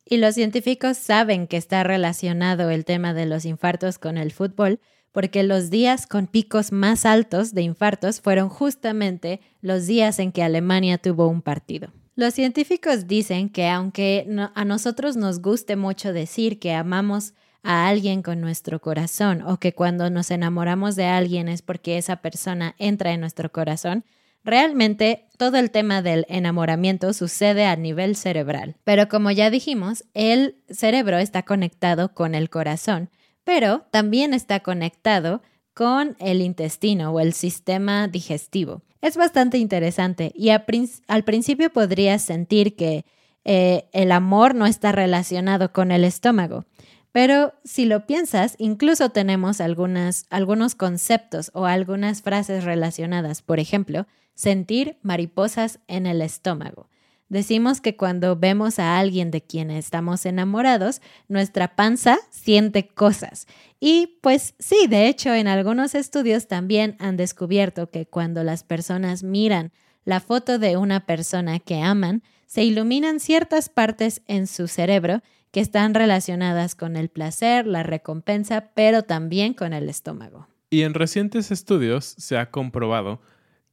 Y 0.06 0.18
los 0.18 0.36
científicos 0.36 0.98
saben 0.98 1.48
que 1.48 1.58
está 1.58 1.84
relacionado 1.84 2.70
el 2.70 2.84
tema 2.84 3.13
de 3.13 3.27
los 3.27 3.46
infartos 3.46 4.00
con 4.00 4.18
el 4.18 4.32
fútbol, 4.32 4.79
porque 5.12 5.44
los 5.44 5.70
días 5.70 6.08
con 6.08 6.27
picos 6.27 6.72
más 6.72 7.06
altos 7.06 7.53
de 7.53 7.62
infartos 7.62 8.20
fueron 8.20 8.50
justamente 8.50 9.39
los 9.62 9.88
días 9.88 10.20
en 10.20 10.32
que 10.32 10.44
Alemania 10.44 10.98
tuvo 10.98 11.27
un 11.27 11.41
partido. 11.41 11.94
Los 12.15 12.34
científicos 12.34 13.08
dicen 13.08 13.50
que 13.50 13.68
aunque 13.70 14.27
a 14.53 14.65
nosotros 14.65 15.15
nos 15.15 15.41
guste 15.41 15.77
mucho 15.77 16.12
decir 16.12 16.60
que 16.60 16.74
amamos 16.74 17.34
a 17.63 17.88
alguien 17.88 18.22
con 18.22 18.42
nuestro 18.42 18.80
corazón 18.80 19.42
o 19.42 19.58
que 19.58 19.74
cuando 19.74 20.10
nos 20.10 20.32
enamoramos 20.32 20.96
de 20.96 21.06
alguien 21.06 21.48
es 21.48 21.62
porque 21.62 21.98
esa 21.98 22.18
persona 22.18 22.75
entra 22.78 23.12
en 23.12 23.20
nuestro 23.20 23.51
corazón, 23.51 24.06
realmente 24.44 25.28
todo 25.38 25.58
el 25.58 25.72
tema 25.72 26.01
del 26.01 26.25
enamoramiento 26.30 27.13
sucede 27.13 27.66
a 27.66 27.75
nivel 27.75 28.16
cerebral. 28.16 28.78
Pero 28.84 29.10
como 29.10 29.32
ya 29.32 29.50
dijimos, 29.50 30.06
el 30.13 30.56
cerebro 30.70 31.18
está 31.18 31.44
conectado 31.44 32.13
con 32.13 32.36
el 32.36 32.50
corazón, 32.50 33.10
pero 33.44 33.86
también 33.92 34.34
está 34.34 34.62
conectado 34.62 35.42
con 35.74 36.16
el 36.20 36.42
intestino 36.42 37.12
o 37.12 37.20
el 37.20 37.34
sistema 37.34 38.08
digestivo. 38.08 38.82
Es 39.01 39.16
bastante 39.16 39.58
interesante 39.58 40.32
y 40.36 40.50
al 40.50 41.24
principio 41.24 41.70
podrías 41.70 42.22
sentir 42.22 42.75
que 42.75 43.06
eh, 43.46 43.88
el 43.94 44.12
amor 44.12 44.56
no 44.56 44.66
está 44.66 44.92
relacionado 44.92 45.72
con 45.72 45.92
el 45.92 46.04
estómago, 46.04 46.66
pero 47.12 47.54
si 47.63 47.86
lo 47.86 48.06
piensas, 48.06 48.56
incluso 48.60 49.10
tenemos 49.10 49.62
algunos 49.62 50.75
conceptos 50.75 51.51
o 51.54 51.66
algunas 51.66 52.22
frases 52.22 52.63
relacionadas. 52.63 53.42
Por 53.42 53.60
ejemplo, 53.60 54.06
sentir 54.36 54.98
mariposas 55.01 55.80
en 55.88 56.06
el 56.06 56.22
estómago. 56.22 56.88
Decimos 57.30 57.80
que 57.80 57.96
cuando 57.96 58.36
vemos 58.36 58.80
a 58.80 58.98
alguien 58.98 59.30
de 59.30 59.44
quien 59.44 59.70
estamos 59.70 60.25
enamorados, 60.25 61.01
nuestra 61.28 61.75
panza 61.75 62.18
siente 62.32 62.88
cosas. 62.88 63.46
Y 63.80 64.18
pues 64.22 64.56
sí, 64.58 64.88
de 64.88 65.08
hecho, 65.08 65.34
en 65.34 65.48
algunos 65.48 65.94
estudios 65.94 66.48
también 66.48 66.96
han 66.98 67.18
descubierto 67.18 67.92
que 67.92 68.08
cuando 68.08 68.44
las 68.44 68.63
personas 68.63 69.22
miran 69.22 69.72
la 70.06 70.22
foto 70.22 70.58
de 70.58 70.75
una 70.75 71.06
persona 71.06 71.60
que 71.60 71.82
aman, 71.82 72.24
se 72.48 72.63
iluminan 72.63 73.20
ciertas 73.20 73.70
partes 73.70 74.24
en 74.25 74.48
su 74.48 74.68
cerebro 74.68 75.22
que 75.51 75.60
están 75.60 75.94
relacionadas 75.94 76.75
con 76.75 76.96
el 76.96 77.10
placer, 77.10 77.65
la 77.65 77.84
recompensa, 77.84 78.72
pero 78.75 79.03
también 79.03 79.53
con 79.53 79.74
el 79.74 79.89
estómago. 79.89 80.48
Y 80.70 80.84
en 80.84 80.94
recientes 80.94 81.51
estudios 81.51 82.06
se 82.06 82.38
ha 82.38 82.51
comprobado 82.51 83.22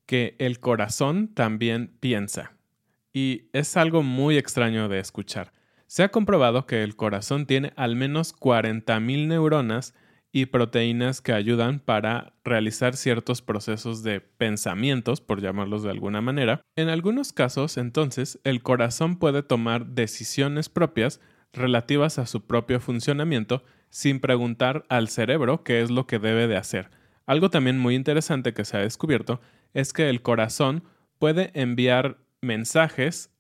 que 0.07 0.37
el 0.39 0.61
corazón 0.61 1.29
también 1.29 1.97
piensa. 2.01 2.53
Y 3.13 3.49
es 3.53 3.77
algo 3.77 4.03
muy 4.03 4.37
extraño 4.39 4.89
de 4.89 5.01
escuchar. 5.01 5.53
Se 5.87 6.03
ha 6.03 6.11
comprobado 6.11 6.67
que 6.67 6.83
el 6.83 6.97
corazón 6.97 7.47
tiene 7.47 7.73
al 7.77 7.97
menos 7.97 8.35
40.000 8.35 9.29
neuronas 9.29 9.95
y 10.33 10.47
proteínas 10.47 11.21
que 11.23 11.33
ayudan 11.33 11.81
para 11.81 12.35
realizar 12.45 12.97
ciertos 12.97 13.41
procesos 13.41 14.03
de 14.03 14.21
pensamientos, 14.21 15.21
por 15.21 15.41
llamarlos 15.41 15.83
de 15.83 15.91
alguna 15.91 16.21
manera. 16.21 16.61
En 16.77 16.89
algunos 16.89 17.33
casos, 17.33 17.77
entonces, 17.77 18.39
el 18.45 18.63
corazón 18.63 19.19
puede 19.19 19.43
tomar 19.43 19.87
decisiones 19.87 20.69
propias 20.69 21.21
relativas 21.53 22.19
a 22.19 22.27
su 22.27 22.47
propio 22.47 22.81
funcionamiento 22.81 23.65
sin 23.91 24.21
preguntar 24.21 24.85
al 24.89 25.09
cerebro 25.09 25.65
qué 25.65 25.81
es 25.81 25.91
lo 25.91 26.07
que 26.07 26.19
debe 26.19 26.49
de 26.49 26.57
hacer. 26.57 26.91
Algo 27.27 27.51
también 27.51 27.79
muy 27.79 27.95
interesante 27.95 28.55
que 28.55 28.65
se 28.65 28.77
ha 28.77 28.81
descubierto 28.81 29.41
es 29.75 29.93
que 29.93 30.09
el 30.09 30.23
corazón 30.23 30.85
puede 31.19 31.51
enviar 31.55 32.19
mensajes 32.41 33.31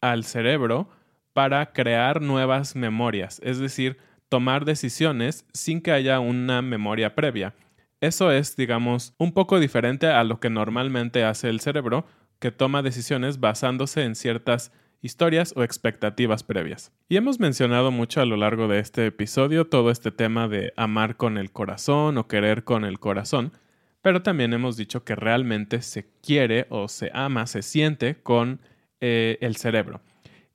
al 0.00 0.24
cerebro 0.24 0.88
para 1.32 1.72
crear 1.72 2.22
nuevas 2.22 2.76
memorias, 2.76 3.40
es 3.44 3.58
decir, 3.58 3.98
tomar 4.28 4.64
decisiones 4.64 5.44
sin 5.52 5.80
que 5.80 5.92
haya 5.92 6.18
una 6.18 6.62
memoria 6.62 7.14
previa. 7.14 7.54
Eso 8.00 8.30
es, 8.30 8.56
digamos, 8.56 9.14
un 9.18 9.32
poco 9.32 9.60
diferente 9.60 10.06
a 10.06 10.24
lo 10.24 10.40
que 10.40 10.50
normalmente 10.50 11.24
hace 11.24 11.48
el 11.48 11.60
cerebro, 11.60 12.06
que 12.38 12.50
toma 12.50 12.82
decisiones 12.82 13.40
basándose 13.40 14.04
en 14.04 14.14
ciertas 14.14 14.72
historias 15.02 15.52
o 15.56 15.62
expectativas 15.62 16.42
previas. 16.42 16.92
Y 17.08 17.16
hemos 17.16 17.40
mencionado 17.40 17.90
mucho 17.90 18.20
a 18.20 18.26
lo 18.26 18.36
largo 18.36 18.68
de 18.68 18.78
este 18.78 19.06
episodio 19.06 19.66
todo 19.66 19.90
este 19.90 20.10
tema 20.10 20.48
de 20.48 20.72
amar 20.76 21.16
con 21.16 21.38
el 21.38 21.52
corazón 21.52 22.18
o 22.18 22.28
querer 22.28 22.64
con 22.64 22.84
el 22.84 22.98
corazón, 22.98 23.52
pero 24.02 24.22
también 24.22 24.52
hemos 24.52 24.76
dicho 24.76 25.04
que 25.04 25.16
realmente 25.16 25.82
se 25.82 26.08
quiere 26.22 26.66
o 26.70 26.88
se 26.88 27.10
ama, 27.12 27.46
se 27.46 27.62
siente 27.62 28.16
con 28.22 28.60
eh, 29.00 29.38
el 29.40 29.56
cerebro. 29.56 30.00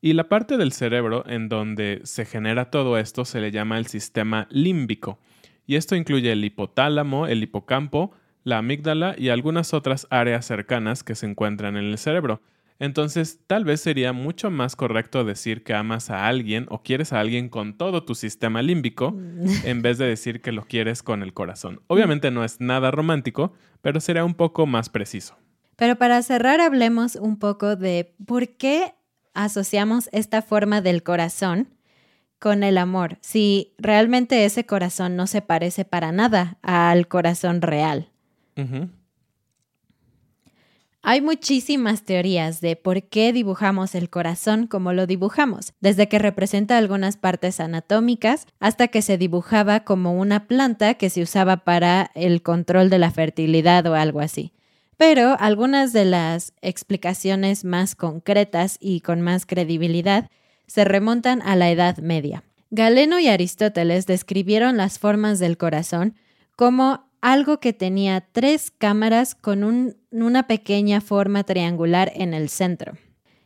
Y 0.02 0.14
la 0.14 0.30
parte 0.30 0.58
del 0.58 0.72
cerebro 0.72 1.24
en 1.28 1.48
donde 1.48 2.02
se 2.06 2.26
genera 2.26 2.72
todo 2.72 2.98
esto 2.98 3.24
se 3.24 3.40
le 3.40 3.52
llama 3.52 3.78
el 3.78 3.86
sistema 3.86 4.48
límbico. 4.50 5.20
Y 5.68 5.76
esto 5.76 5.96
incluye 5.96 6.32
el 6.32 6.44
hipotálamo, 6.44 7.28
el 7.28 7.44
hipocampo, 7.44 8.12
la 8.44 8.58
amígdala 8.58 9.14
y 9.16 9.30
algunas 9.30 9.76
otras 9.76 10.08
áreas 10.10 10.46
cercanas 10.46 11.04
que 11.04 11.14
se 11.14 11.28
encuentran 11.28 11.78
en 11.78 11.86
el 11.86 12.00
cerebro. 12.00 12.42
Entonces, 12.82 13.40
tal 13.46 13.64
vez 13.64 13.80
sería 13.80 14.12
mucho 14.12 14.50
más 14.50 14.76
correcto 14.76 15.24
decir 15.24 15.64
que 15.64 15.76
amas 15.76 16.10
a 16.10 16.28
alguien 16.28 16.66
o 16.70 16.82
quieres 16.82 17.14
a 17.14 17.20
alguien 17.20 17.48
con 17.48 17.78
todo 17.78 18.06
tu 18.06 18.16
sistema 18.16 18.64
límbico 18.64 19.16
en 19.64 19.84
vez 19.84 20.00
de 20.00 20.08
decir 20.08 20.42
que 20.42 20.52
lo 20.52 20.64
quieres 20.64 21.04
con 21.04 21.22
el 21.22 21.32
corazón. 21.32 21.82
Obviamente 21.86 22.32
no 22.32 22.44
es 22.44 22.60
nada 22.60 22.90
romántico, 22.90 23.54
pero 23.84 24.00
sería 24.00 24.26
un 24.26 24.34
poco 24.34 24.66
más 24.66 24.90
preciso. 24.90 25.38
Pero 25.76 25.96
para 25.98 26.24
cerrar, 26.24 26.60
hablemos 26.60 27.18
un 27.18 27.38
poco 27.38 27.76
de 27.76 28.16
por 28.26 28.50
qué 28.58 28.96
asociamos 29.36 30.10
esta 30.12 30.42
forma 30.42 30.82
del 30.82 31.04
corazón 31.04 31.70
con 32.40 32.64
el 32.64 32.80
amor, 32.80 33.20
si 33.22 33.76
realmente 33.78 34.44
ese 34.44 34.66
corazón 34.66 35.16
no 35.16 35.28
se 35.28 35.44
parece 35.44 35.86
para 35.86 36.12
nada 36.12 36.58
al 36.64 37.08
corazón 37.08 37.62
real. 37.62 38.10
Hay 41.04 41.20
muchísimas 41.20 42.04
teorías 42.04 42.62
de 42.62 42.76
por 42.76 43.02
qué 43.02 43.34
dibujamos 43.34 43.96
el 43.96 44.12
corazón 44.12 44.68
como 44.68 44.94
lo 44.94 45.08
dibujamos, 45.08 45.74
desde 45.80 46.08
que 46.08 46.20
representa 46.20 46.78
algunas 46.78 47.18
partes 47.18 47.60
anatómicas 47.60 48.46
hasta 48.60 48.88
que 48.88 49.02
se 49.02 49.18
dibujaba 49.18 49.80
como 49.80 50.14
una 50.14 50.46
planta 50.46 50.94
que 50.94 51.10
se 51.10 51.24
usaba 51.24 51.58
para 51.58 52.12
el 52.14 52.44
control 52.44 52.92
de 52.92 53.00
la 53.00 53.10
fertilidad 53.10 53.88
o 53.88 53.96
algo 53.96 54.20
así. 54.20 54.54
Pero 54.96 55.36
algunas 55.40 55.92
de 55.92 56.06
las 56.06 56.54
explicaciones 56.62 57.66
más 57.66 57.96
concretas 57.96 58.78
y 58.80 59.02
con 59.02 59.22
más 59.22 59.48
credibilidad 59.48 60.30
se 60.68 60.86
remontan 60.86 61.42
a 61.42 61.56
la 61.56 61.72
Edad 61.72 61.98
Media. 61.98 62.44
Galeno 62.70 63.20
y 63.20 63.28
Aristóteles 63.28 64.06
describieron 64.06 64.78
las 64.78 65.00
formas 65.00 65.40
del 65.40 65.58
corazón 65.58 66.16
como 66.56 67.11
algo 67.22 67.60
que 67.60 67.74
tenía 67.74 68.22
tres 68.32 68.72
cámaras 68.72 69.36
con 69.36 69.96
una 70.12 70.48
pequeña 70.48 71.02
forma 71.02 71.44
triangular 71.44 72.12
en 72.16 72.34
el 72.34 72.50
centro. 72.50 72.94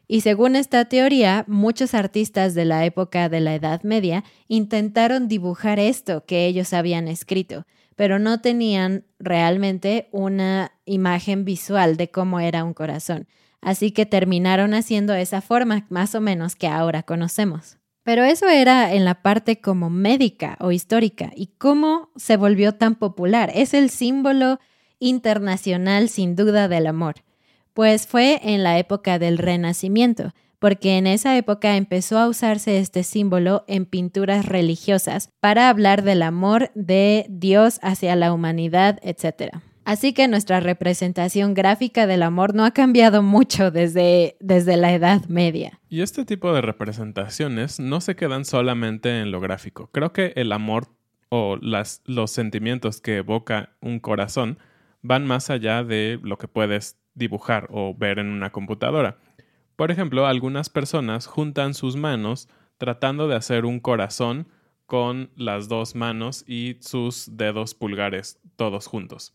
Y 0.07 0.21
según 0.21 0.55
esta 0.55 0.85
teoría, 0.85 1.45
muchos 1.47 1.93
artistas 1.93 2.53
de 2.53 2.65
la 2.65 2.85
época 2.85 3.27
de 3.27 3.39
la 3.39 3.55
Edad 3.55 3.81
Media 3.83 4.23
intentaron 4.47 5.27
dibujar 5.27 5.79
esto 5.79 6.25
que 6.25 6.45
ellos 6.45 6.73
habían 6.73 7.07
escrito, 7.07 7.65
pero 7.95 8.19
no 8.19 8.39
tenían 8.39 9.05
realmente 9.19 10.09
una 10.11 10.71
imagen 10.85 11.43
visual 11.43 11.97
de 11.97 12.11
cómo 12.11 12.39
era 12.39 12.63
un 12.63 12.73
corazón. 12.73 13.27
Así 13.61 13.91
que 13.91 14.05
terminaron 14.05 14.75
haciendo 14.75 15.15
esa 15.15 15.41
forma 15.41 15.87
más 15.89 16.13
o 16.13 16.21
menos 16.21 16.55
que 16.55 16.67
ahora 16.67 17.01
conocemos. 17.01 17.79
Pero 18.05 18.23
eso 18.23 18.47
era 18.47 18.93
en 18.93 19.03
la 19.03 19.23
parte 19.23 19.59
como 19.59 19.89
médica 19.89 20.57
o 20.59 20.71
histórica. 20.71 21.31
¿Y 21.35 21.47
cómo 21.57 22.11
se 22.15 22.37
volvió 22.37 22.75
tan 22.75 22.93
popular? 22.93 23.51
Es 23.55 23.73
el 23.73 23.89
símbolo 23.89 24.59
internacional 24.99 26.07
sin 26.07 26.35
duda 26.35 26.67
del 26.67 26.85
amor. 26.85 27.15
Pues 27.73 28.05
fue 28.05 28.39
en 28.43 28.61
la 28.61 28.77
época 28.77 29.17
del 29.17 29.39
Renacimiento, 29.39 30.35
porque 30.59 30.99
en 30.99 31.07
esa 31.07 31.35
época 31.35 31.77
empezó 31.77 32.19
a 32.19 32.27
usarse 32.27 32.77
este 32.77 33.01
símbolo 33.01 33.65
en 33.67 33.87
pinturas 33.87 34.45
religiosas 34.45 35.29
para 35.39 35.67
hablar 35.67 36.03
del 36.03 36.21
amor 36.21 36.69
de 36.75 37.25
Dios 37.27 37.79
hacia 37.81 38.15
la 38.15 38.31
humanidad, 38.33 38.99
etc. 39.01 39.57
Así 39.85 40.13
que 40.13 40.27
nuestra 40.27 40.59
representación 40.59 41.53
gráfica 41.53 42.07
del 42.07 42.23
amor 42.23 42.55
no 42.55 42.65
ha 42.65 42.71
cambiado 42.71 43.21
mucho 43.21 43.69
desde, 43.69 44.35
desde 44.39 44.77
la 44.77 44.91
Edad 44.91 45.25
Media. 45.27 45.79
Y 45.89 46.01
este 46.01 46.25
tipo 46.25 46.51
de 46.53 46.61
representaciones 46.61 47.79
no 47.79 48.01
se 48.01 48.15
quedan 48.15 48.45
solamente 48.45 49.21
en 49.21 49.31
lo 49.31 49.39
gráfico. 49.39 49.91
Creo 49.91 50.11
que 50.11 50.33
el 50.35 50.51
amor 50.51 50.87
o 51.29 51.57
las, 51.61 52.01
los 52.05 52.31
sentimientos 52.31 52.99
que 52.99 53.17
evoca 53.17 53.75
un 53.79 53.99
corazón 53.99 54.57
van 55.03 55.25
más 55.27 55.51
allá 55.51 55.83
de 55.83 56.19
lo 56.23 56.39
que 56.39 56.47
puedes 56.47 56.97
dibujar 57.13 57.67
o 57.69 57.93
ver 57.95 58.17
en 58.17 58.27
una 58.27 58.51
computadora. 58.51 59.19
Por 59.75 59.91
ejemplo, 59.91 60.25
algunas 60.25 60.69
personas 60.69 61.27
juntan 61.27 61.75
sus 61.75 61.95
manos 61.95 62.49
tratando 62.79 63.27
de 63.27 63.35
hacer 63.35 63.65
un 63.65 63.79
corazón 63.79 64.47
con 64.87 65.29
las 65.35 65.67
dos 65.67 65.93
manos 65.93 66.43
y 66.47 66.77
sus 66.81 67.37
dedos 67.37 67.75
pulgares 67.75 68.39
todos 68.55 68.87
juntos. 68.87 69.33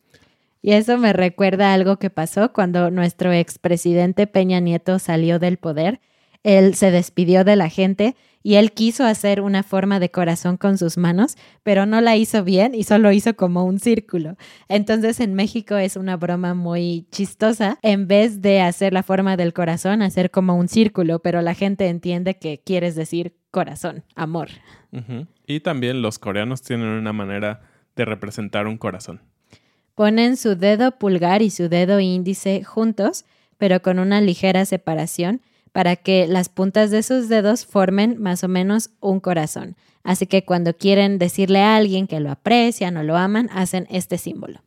Y 0.62 0.72
eso 0.72 0.98
me 0.98 1.12
recuerda 1.12 1.72
algo 1.72 1.98
que 1.98 2.10
pasó 2.10 2.52
cuando 2.52 2.90
nuestro 2.90 3.32
expresidente 3.32 4.26
Peña 4.26 4.60
Nieto 4.60 4.98
salió 4.98 5.38
del 5.38 5.56
poder. 5.56 6.00
Él 6.42 6.74
se 6.74 6.90
despidió 6.90 7.44
de 7.44 7.56
la 7.56 7.68
gente 7.68 8.16
y 8.42 8.54
él 8.54 8.72
quiso 8.72 9.04
hacer 9.04 9.40
una 9.40 9.62
forma 9.62 10.00
de 10.00 10.10
corazón 10.10 10.56
con 10.56 10.78
sus 10.78 10.96
manos, 10.96 11.36
pero 11.62 11.84
no 11.84 12.00
la 12.00 12.16
hizo 12.16 12.42
bien 12.42 12.74
y 12.74 12.84
solo 12.84 13.12
hizo 13.12 13.34
como 13.34 13.64
un 13.64 13.78
círculo. 13.78 14.36
Entonces 14.68 15.20
en 15.20 15.34
México 15.34 15.76
es 15.76 15.96
una 15.96 16.16
broma 16.16 16.54
muy 16.54 17.06
chistosa. 17.10 17.78
En 17.82 18.06
vez 18.06 18.40
de 18.40 18.62
hacer 18.62 18.92
la 18.92 19.02
forma 19.02 19.36
del 19.36 19.52
corazón, 19.52 20.00
hacer 20.02 20.30
como 20.30 20.56
un 20.56 20.68
círculo, 20.68 21.18
pero 21.18 21.42
la 21.42 21.54
gente 21.54 21.88
entiende 21.88 22.38
que 22.38 22.62
quieres 22.64 22.94
decir 22.94 23.34
corazón, 23.50 24.04
amor. 24.14 24.48
Y 25.46 25.60
también 25.60 26.00
los 26.00 26.18
coreanos 26.18 26.62
tienen 26.62 26.88
una 26.88 27.12
manera 27.12 27.60
de 27.96 28.04
representar 28.04 28.66
un 28.66 28.78
corazón. 28.78 29.20
Ponen 30.00 30.38
su 30.38 30.56
dedo 30.56 30.92
pulgar 30.92 31.42
y 31.42 31.50
su 31.50 31.68
dedo 31.68 32.00
índice 32.00 32.64
juntos, 32.64 33.26
pero 33.58 33.82
con 33.82 33.98
una 33.98 34.22
ligera 34.22 34.64
separación, 34.64 35.42
para 35.72 35.94
que 35.94 36.26
las 36.26 36.48
puntas 36.48 36.90
de 36.90 37.02
sus 37.02 37.28
dedos 37.28 37.66
formen 37.66 38.16
más 38.18 38.42
o 38.42 38.48
menos 38.48 38.92
un 39.00 39.20
corazón. 39.20 39.76
Así 40.02 40.26
que 40.26 40.46
cuando 40.46 40.74
quieren 40.74 41.18
decirle 41.18 41.58
a 41.60 41.76
alguien 41.76 42.06
que 42.06 42.18
lo 42.18 42.30
aprecian 42.30 42.96
o 42.96 43.02
lo 43.02 43.18
aman, 43.18 43.50
hacen 43.52 43.86
este 43.90 44.16
símbolo. 44.16 44.62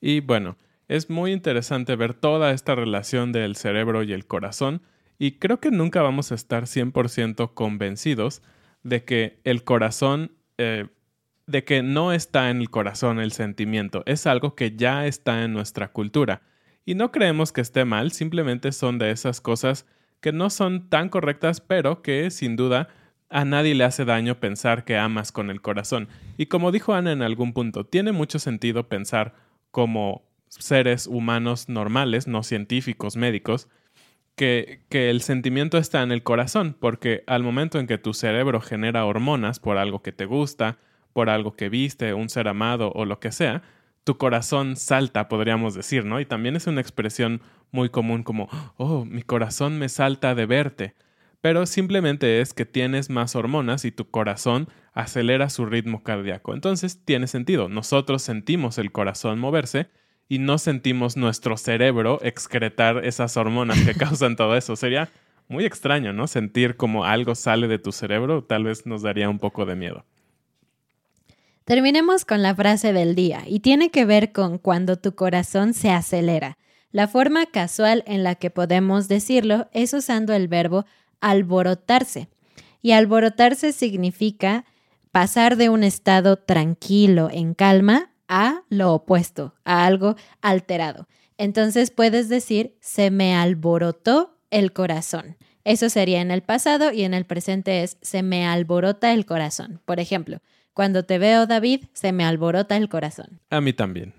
Y 0.00 0.18
bueno, 0.18 0.56
es 0.88 1.08
muy 1.08 1.30
interesante 1.30 1.94
ver 1.94 2.14
toda 2.14 2.50
esta 2.50 2.74
relación 2.74 3.30
del 3.30 3.54
cerebro 3.54 4.02
y 4.02 4.12
el 4.12 4.26
corazón, 4.26 4.82
y 5.20 5.38
creo 5.38 5.60
que 5.60 5.70
nunca 5.70 6.02
vamos 6.02 6.32
a 6.32 6.34
estar 6.34 6.64
100% 6.64 7.54
convencidos 7.54 8.42
de 8.82 9.04
que 9.04 9.38
el 9.44 9.62
corazón 9.62 10.32
eh, 10.56 10.88
de 11.48 11.64
que 11.64 11.82
no 11.82 12.12
está 12.12 12.50
en 12.50 12.58
el 12.58 12.70
corazón 12.70 13.18
el 13.18 13.32
sentimiento, 13.32 14.02
es 14.06 14.26
algo 14.26 14.54
que 14.54 14.76
ya 14.76 15.06
está 15.06 15.44
en 15.44 15.54
nuestra 15.54 15.88
cultura. 15.88 16.42
Y 16.84 16.94
no 16.94 17.10
creemos 17.10 17.52
que 17.52 17.62
esté 17.62 17.86
mal, 17.86 18.12
simplemente 18.12 18.70
son 18.70 18.98
de 18.98 19.10
esas 19.10 19.40
cosas 19.40 19.86
que 20.20 20.30
no 20.30 20.50
son 20.50 20.90
tan 20.90 21.08
correctas, 21.08 21.60
pero 21.62 22.02
que 22.02 22.30
sin 22.30 22.54
duda 22.54 22.88
a 23.30 23.46
nadie 23.46 23.74
le 23.74 23.84
hace 23.84 24.04
daño 24.04 24.40
pensar 24.40 24.84
que 24.84 24.98
amas 24.98 25.32
con 25.32 25.48
el 25.48 25.62
corazón. 25.62 26.08
Y 26.36 26.46
como 26.46 26.70
dijo 26.70 26.92
Ana 26.92 27.12
en 27.12 27.22
algún 27.22 27.54
punto, 27.54 27.84
tiene 27.84 28.12
mucho 28.12 28.38
sentido 28.38 28.88
pensar 28.88 29.34
como 29.70 30.28
seres 30.48 31.06
humanos 31.06 31.70
normales, 31.70 32.26
no 32.26 32.42
científicos, 32.42 33.16
médicos, 33.16 33.68
que, 34.34 34.84
que, 34.90 35.10
el 35.10 35.22
sentimiento 35.22 35.78
está 35.78 36.02
en 36.02 36.12
el 36.12 36.22
corazón, 36.22 36.76
porque 36.78 37.24
al 37.26 37.42
momento 37.42 37.78
en 37.78 37.86
que 37.86 37.98
tu 37.98 38.12
cerebro 38.14 38.60
genera 38.60 39.04
hormonas 39.04 39.60
por 39.60 39.78
algo 39.78 40.00
que 40.00 40.12
te 40.12 40.26
gusta, 40.26 40.78
por 41.18 41.30
algo 41.30 41.56
que 41.56 41.68
viste, 41.68 42.14
un 42.14 42.28
ser 42.28 42.46
amado 42.46 42.92
o 42.94 43.04
lo 43.04 43.18
que 43.18 43.32
sea, 43.32 43.62
tu 44.04 44.18
corazón 44.18 44.76
salta, 44.76 45.28
podríamos 45.28 45.74
decir, 45.74 46.04
¿no? 46.04 46.20
Y 46.20 46.26
también 46.26 46.54
es 46.54 46.68
una 46.68 46.80
expresión 46.80 47.40
muy 47.72 47.88
común 47.88 48.22
como, 48.22 48.48
oh, 48.76 49.04
mi 49.04 49.22
corazón 49.22 49.80
me 49.80 49.88
salta 49.88 50.36
de 50.36 50.46
verte. 50.46 50.94
Pero 51.40 51.66
simplemente 51.66 52.40
es 52.40 52.54
que 52.54 52.66
tienes 52.66 53.10
más 53.10 53.34
hormonas 53.34 53.84
y 53.84 53.90
tu 53.90 54.08
corazón 54.08 54.68
acelera 54.92 55.50
su 55.50 55.66
ritmo 55.66 56.04
cardíaco. 56.04 56.54
Entonces 56.54 57.04
tiene 57.04 57.26
sentido. 57.26 57.68
Nosotros 57.68 58.22
sentimos 58.22 58.78
el 58.78 58.92
corazón 58.92 59.40
moverse 59.40 59.88
y 60.28 60.38
no 60.38 60.56
sentimos 60.58 61.16
nuestro 61.16 61.56
cerebro 61.56 62.20
excretar 62.22 63.04
esas 63.04 63.36
hormonas 63.36 63.80
que 63.80 63.94
causan 63.98 64.36
todo 64.36 64.56
eso. 64.56 64.76
Sería 64.76 65.08
muy 65.48 65.64
extraño, 65.64 66.12
¿no? 66.12 66.28
Sentir 66.28 66.76
como 66.76 67.04
algo 67.04 67.34
sale 67.34 67.66
de 67.66 67.80
tu 67.80 67.90
cerebro 67.90 68.44
tal 68.44 68.62
vez 68.62 68.86
nos 68.86 69.02
daría 69.02 69.28
un 69.28 69.40
poco 69.40 69.66
de 69.66 69.74
miedo. 69.74 70.04
Terminemos 71.68 72.24
con 72.24 72.40
la 72.40 72.54
frase 72.54 72.94
del 72.94 73.14
día 73.14 73.42
y 73.46 73.60
tiene 73.60 73.90
que 73.90 74.06
ver 74.06 74.32
con 74.32 74.56
cuando 74.56 74.96
tu 74.96 75.14
corazón 75.14 75.74
se 75.74 75.90
acelera. 75.90 76.56
La 76.92 77.08
forma 77.08 77.44
casual 77.44 78.04
en 78.06 78.24
la 78.24 78.36
que 78.36 78.48
podemos 78.48 79.06
decirlo 79.06 79.68
es 79.72 79.92
usando 79.92 80.32
el 80.32 80.48
verbo 80.48 80.86
alborotarse. 81.20 82.30
Y 82.80 82.92
alborotarse 82.92 83.74
significa 83.74 84.64
pasar 85.12 85.58
de 85.58 85.68
un 85.68 85.84
estado 85.84 86.38
tranquilo, 86.38 87.28
en 87.30 87.52
calma, 87.52 88.12
a 88.28 88.62
lo 88.70 88.94
opuesto, 88.94 89.54
a 89.66 89.84
algo 89.84 90.16
alterado. 90.40 91.06
Entonces 91.36 91.90
puedes 91.90 92.30
decir, 92.30 92.78
se 92.80 93.10
me 93.10 93.34
alborotó 93.34 94.38
el 94.50 94.72
corazón. 94.72 95.36
Eso 95.64 95.90
sería 95.90 96.22
en 96.22 96.30
el 96.30 96.40
pasado 96.40 96.92
y 96.92 97.02
en 97.02 97.12
el 97.12 97.26
presente 97.26 97.82
es, 97.82 97.98
se 98.00 98.22
me 98.22 98.46
alborota 98.46 99.12
el 99.12 99.26
corazón. 99.26 99.82
Por 99.84 100.00
ejemplo, 100.00 100.40
cuando 100.78 101.02
te 101.02 101.18
veo, 101.18 101.48
David, 101.48 101.86
se 101.92 102.12
me 102.12 102.22
alborota 102.22 102.76
el 102.76 102.88
corazón. 102.88 103.40
A 103.50 103.60
mí 103.60 103.72
también. 103.72 104.14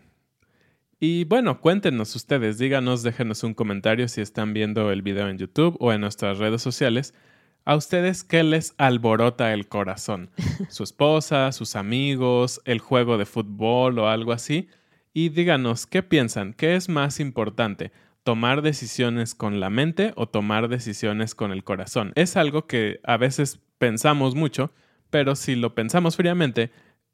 Y 1.00 1.24
bueno, 1.24 1.62
cuéntenos 1.62 2.13
ustedes, 2.17 2.58
díganos, 2.58 3.02
déjenos 3.02 3.45
un 3.45 3.54
comentario 3.54 4.10
si 4.10 4.19
están 4.19 4.52
viendo 4.52 4.91
el 4.91 5.02
video 5.02 5.30
en 5.30 5.38
YouTube 5.38 5.78
o 5.80 5.93
en 5.93 6.02
nuestras 6.02 6.38
redes 6.38 6.62
sociales. 6.62 7.13
¿A 7.63 7.78
ustedes 7.78 8.26
qué 8.26 8.43
les 8.43 8.74
alborota 8.78 9.54
el 9.54 9.69
corazón? 9.69 10.32
¿Su 10.69 10.84
esposa, 10.84 11.54
sus 11.54 11.78
amigos, 11.78 12.60
el 12.65 12.80
juego 12.80 13.17
de 13.17 13.26
fútbol 13.26 13.98
o 13.98 14.10
algo 14.10 14.34
así? 14.34 14.67
Y 15.13 15.30
díganos, 15.30 15.88
¿qué 15.88 16.04
piensan? 16.04 16.52
¿Qué 16.52 16.76
es 16.76 16.89
más 16.89 17.22
importante? 17.22 17.93
¿Tomar 18.24 18.63
decisiones 18.63 19.34
con 19.34 19.62
la 19.62 19.69
mente 19.69 20.12
o 20.17 20.28
tomar 20.28 20.67
decisiones 20.67 21.36
con 21.36 21.54
el 21.54 21.63
corazón? 21.63 22.12
Es 22.15 22.36
algo 22.36 22.67
que 22.67 23.00
a 23.06 23.15
veces 23.15 23.62
pensamos 23.78 24.36
mucho, 24.36 24.74
pero 25.10 25.36
si 25.36 25.56
lo 25.56 25.76
pensamos 25.76 26.15
fríamente, 26.15 26.72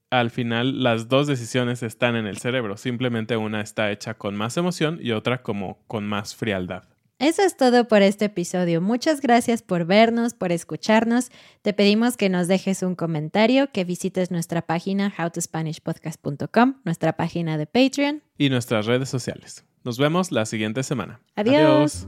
al 0.09 0.29
final 0.29 0.83
las 0.83 1.09
dos 1.09 1.27
decisiones 1.27 1.83
están 1.83 2.15
en 2.15 2.27
el 2.27 2.37
cerebro, 2.37 2.77
simplemente 2.77 3.37
una 3.37 3.61
está 3.61 3.91
hecha 3.91 4.15
con 4.15 4.35
más 4.35 4.57
emoción 4.57 4.99
y 5.01 5.11
otra 5.11 5.41
como 5.41 5.79
con 5.87 6.05
más 6.05 6.35
frialdad. 6.35 6.83
Eso 7.17 7.43
es 7.43 7.55
todo 7.55 7.87
por 7.87 8.01
este 8.01 8.25
episodio. 8.25 8.81
Muchas 8.81 9.21
gracias 9.21 9.61
por 9.61 9.85
vernos, 9.85 10.33
por 10.33 10.51
escucharnos. 10.51 11.31
Te 11.61 11.71
pedimos 11.71 12.17
que 12.17 12.27
nos 12.27 12.49
dejes 12.49 12.83
un 12.83 12.95
comentario, 12.95 13.71
que 13.71 13.85
visites 13.85 14.31
nuestra 14.31 14.61
página 14.63 15.13
howtospanishpodcast.com, 15.17 16.81
nuestra 16.83 17.13
página 17.15 17.57
de 17.57 17.67
Patreon 17.67 18.21
y 18.37 18.49
nuestras 18.49 18.85
redes 18.85 19.07
sociales. 19.07 19.63
Nos 19.85 19.97
vemos 19.97 20.31
la 20.33 20.45
siguiente 20.45 20.83
semana. 20.83 21.21
Adiós. 21.35 22.07